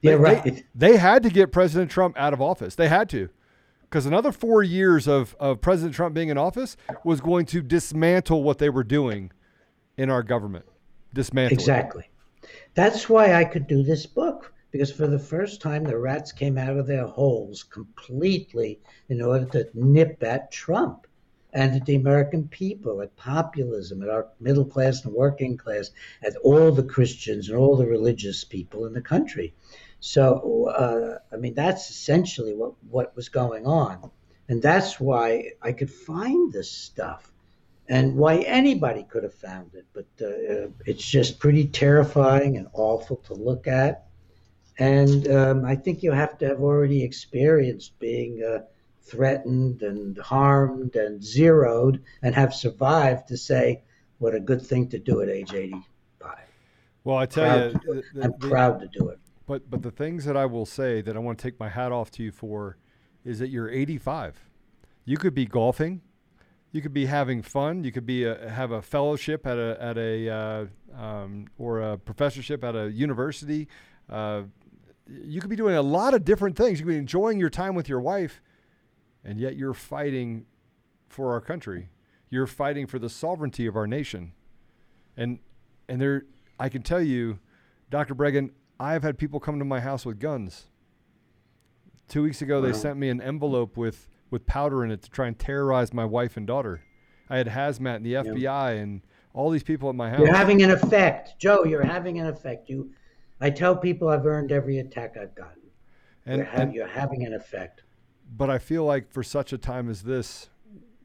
[0.00, 0.44] Yeah, They- right.
[0.44, 2.74] They, they had to get President Trump out of office.
[2.74, 3.28] They had to.
[3.90, 8.44] Because another four years of, of President Trump being in office was going to dismantle
[8.44, 9.32] what they were doing
[9.96, 10.64] in our government.
[11.12, 11.54] Dismantle.
[11.54, 12.08] Exactly.
[12.74, 16.56] That's why I could do this book because for the first time the rats came
[16.56, 18.78] out of their holes completely
[19.08, 21.08] in order to nip at Trump
[21.52, 25.90] and at the American people, at populism, at our middle class and working class,
[26.22, 29.52] at all the Christians and all the religious people in the country.
[30.00, 34.10] So, uh, I mean, that's essentially what, what was going on.
[34.48, 37.30] And that's why I could find this stuff
[37.88, 39.86] and why anybody could have found it.
[39.92, 44.06] But uh, it's just pretty terrifying and awful to look at.
[44.78, 48.60] And um, I think you have to have already experienced being uh,
[49.02, 53.82] threatened and harmed and zeroed and have survived to say
[54.18, 56.34] what a good thing to do at age 85.
[57.04, 59.18] Well, I tell Proud you, do the- I'm the- proud to do it.
[59.50, 61.90] But but the things that I will say that I want to take my hat
[61.90, 62.76] off to you for
[63.24, 64.48] is that you're 85.
[65.04, 66.02] You could be golfing,
[66.70, 69.98] you could be having fun, you could be a, have a fellowship at a at
[69.98, 73.66] a uh, um, or a professorship at a university.
[74.08, 74.42] Uh,
[75.08, 76.78] you could be doing a lot of different things.
[76.78, 78.40] You could be enjoying your time with your wife,
[79.24, 80.46] and yet you're fighting
[81.08, 81.88] for our country.
[82.28, 84.30] You're fighting for the sovereignty of our nation.
[85.16, 85.40] And
[85.88, 86.26] and there
[86.60, 87.40] I can tell you,
[87.90, 88.14] Dr.
[88.14, 88.50] Breggin,
[88.80, 90.66] I have had people come to my house with guns.
[92.08, 95.26] Two weeks ago, they sent me an envelope with, with powder in it to try
[95.28, 96.82] and terrorize my wife and daughter.
[97.28, 99.02] I had hazmat and the FBI and
[99.34, 100.20] all these people at my house.
[100.20, 101.38] You're having an effect.
[101.38, 102.68] Joe, you're having an effect.
[102.70, 102.90] You,
[103.40, 105.62] I tell people I've earned every attack I've gotten.
[106.26, 107.82] and, you're, ha- and- you're having an effect.
[108.36, 110.48] but I feel like for such a time as this,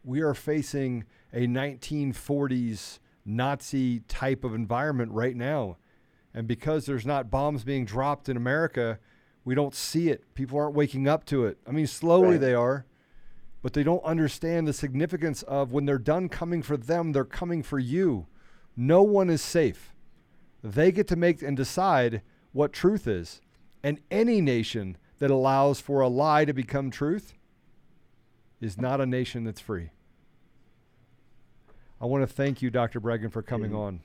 [0.03, 1.03] we are facing
[1.33, 5.77] a 1940s Nazi type of environment right now.
[6.35, 8.99] And because there's not bombs being dropped in America,
[9.45, 10.35] we don't see it.
[10.35, 11.57] People aren't waking up to it.
[11.65, 12.41] I mean, slowly Right.
[12.41, 12.85] they are,
[13.61, 17.63] but they don't understand the significance of when they're done coming for them, they're coming
[17.63, 18.27] for you.
[18.75, 19.95] No one is safe.
[20.61, 22.21] They get to make and decide
[22.51, 23.39] what truth is.
[23.81, 27.33] And any nation that allows for a lie to become truth
[28.59, 29.91] is not a nation that's free.
[32.01, 32.99] I want to thank you, Dr.
[32.99, 33.77] Breggin, for coming mm.
[33.77, 33.99] on.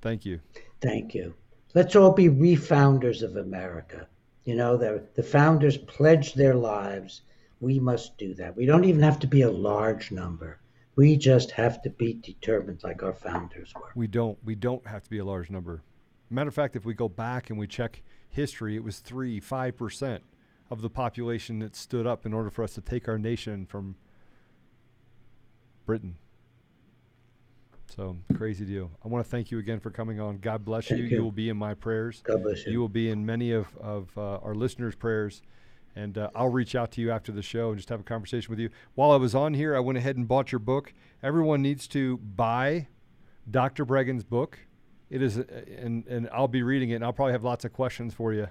[0.00, 0.40] Thank you.
[0.80, 1.34] Thank you.
[1.78, 4.08] Let's all be refounders of America.
[4.44, 7.22] You know, the, the founders pledged their lives.
[7.60, 8.56] We must do that.
[8.56, 10.58] We don't even have to be a large number.
[10.96, 13.92] We just have to be determined like our founders were.
[13.94, 14.36] We don't.
[14.44, 15.84] We don't have to be a large number.
[16.30, 19.76] Matter of fact, if we go back and we check history, it was three, five
[19.76, 20.24] percent
[20.72, 23.94] of the population that stood up in order for us to take our nation from
[25.86, 26.16] Britain.
[27.94, 28.90] So crazy deal.
[29.04, 30.38] I want to thank you again for coming on.
[30.38, 30.96] God bless you.
[30.98, 31.04] you.
[31.04, 31.22] you.
[31.22, 32.22] will be in my prayers.
[32.24, 32.72] God bless you.
[32.72, 35.42] You will be in many of, of uh, our listeners' prayers.
[35.96, 38.50] And uh, I'll reach out to you after the show and just have a conversation
[38.50, 38.70] with you.
[38.94, 40.92] While I was on here, I went ahead and bought your book.
[41.22, 42.86] Everyone needs to buy
[43.50, 43.84] Dr.
[43.84, 44.60] Breggin's book.
[45.10, 45.44] It is, uh,
[45.76, 48.46] and, and I'll be reading it, and I'll probably have lots of questions for you.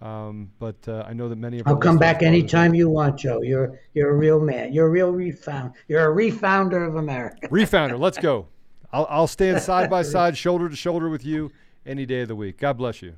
[0.00, 3.42] Um, but uh, I know that many of I'll come back anytime you want, Joe.
[3.42, 4.72] You're you're a real man.
[4.72, 5.72] You're a real refound.
[5.88, 7.48] You're a refounder of America.
[7.50, 7.98] refounder.
[7.98, 8.46] Let's go.
[8.92, 11.50] I'll, I'll stand side by side, shoulder to shoulder with you
[11.84, 12.58] any day of the week.
[12.58, 13.14] God bless you.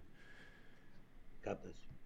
[1.44, 1.96] God bless you.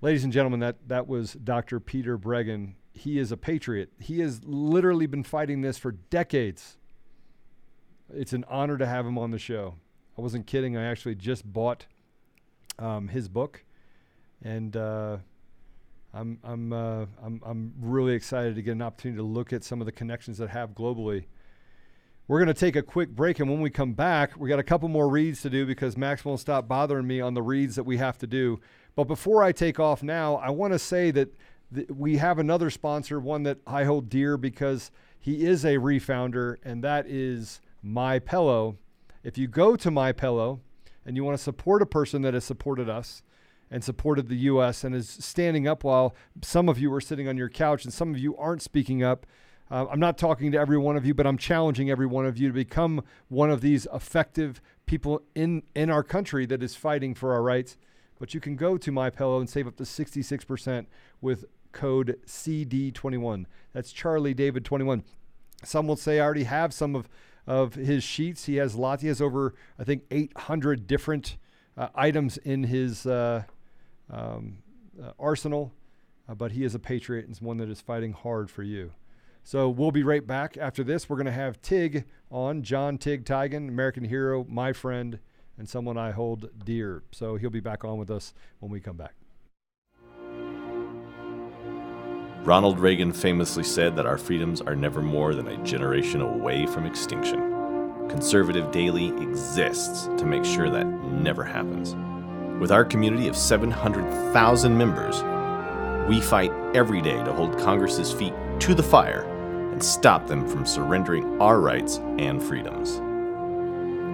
[0.00, 1.80] Ladies and gentlemen, that, that was Dr.
[1.80, 2.74] Peter Breggin.
[2.92, 3.90] He is a patriot.
[3.98, 6.76] He has literally been fighting this for decades.
[8.12, 9.76] It's an honor to have him on the show.
[10.18, 10.76] I wasn't kidding.
[10.76, 11.86] I actually just bought
[12.78, 13.64] um, his book,
[14.42, 15.18] and uh,
[16.12, 19.80] I'm I'm uh, I'm I'm really excited to get an opportunity to look at some
[19.80, 21.24] of the connections that I have globally
[22.28, 24.64] we're going to take a quick break, and when we come back, we got a
[24.64, 27.84] couple more reads to do because Max won't stop bothering me on the reads that
[27.84, 28.60] we have to do.
[28.94, 31.34] But before I take off now, I want to say that
[31.74, 36.58] th- we have another sponsor, one that I hold dear because he is a refounder,
[36.62, 38.76] and that is My Pillow.
[39.24, 40.60] If you go to My Pillow
[41.04, 43.22] and you want to support a person that has supported us
[43.70, 44.84] and supported the U.S.
[44.84, 48.12] and is standing up while some of you are sitting on your couch and some
[48.14, 49.26] of you aren't speaking up
[49.72, 52.36] uh, I'm not talking to every one of you, but I'm challenging every one of
[52.36, 57.14] you to become one of these effective people in, in our country that is fighting
[57.14, 57.78] for our rights.
[58.18, 60.84] But you can go to My Pillow and save up to 66%
[61.22, 63.46] with code CD21.
[63.72, 65.04] That's Charlie David 21.
[65.64, 67.08] Some will say I already have some of,
[67.46, 68.44] of his sheets.
[68.44, 69.00] He has lots.
[69.00, 71.38] He has over, I think, 800 different
[71.78, 73.44] uh, items in his uh,
[74.10, 74.58] um,
[75.02, 75.72] uh, arsenal.
[76.28, 78.92] Uh, but he is a patriot and is one that is fighting hard for you.
[79.44, 81.08] So we'll be right back after this.
[81.08, 85.18] We're going to have Tig on, John Tig Tiegen, American hero, my friend,
[85.58, 87.02] and someone I hold dear.
[87.10, 89.14] So he'll be back on with us when we come back.
[92.44, 96.86] Ronald Reagan famously said that our freedoms are never more than a generation away from
[96.86, 97.40] extinction.
[98.08, 101.94] Conservative Daily exists to make sure that never happens.
[102.60, 105.22] With our community of 700,000 members,
[106.08, 109.31] we fight every day to hold Congress's feet to the fire
[109.82, 113.00] stop them from surrendering our rights and freedoms.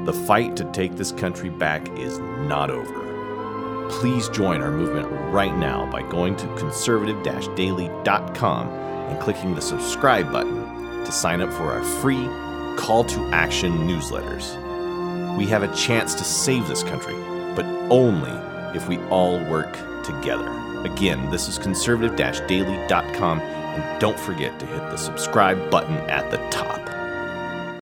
[0.07, 3.89] The fight to take this country back is not over.
[3.91, 7.23] Please join our movement right now by going to conservative
[7.57, 12.27] daily.com and clicking the subscribe button to sign up for our free
[12.77, 14.57] call to action newsletters.
[15.37, 17.17] We have a chance to save this country,
[17.55, 18.31] but only
[18.77, 19.73] if we all work
[20.05, 20.49] together.
[20.85, 26.39] Again, this is conservative daily.com and don't forget to hit the subscribe button at the
[26.51, 26.88] top.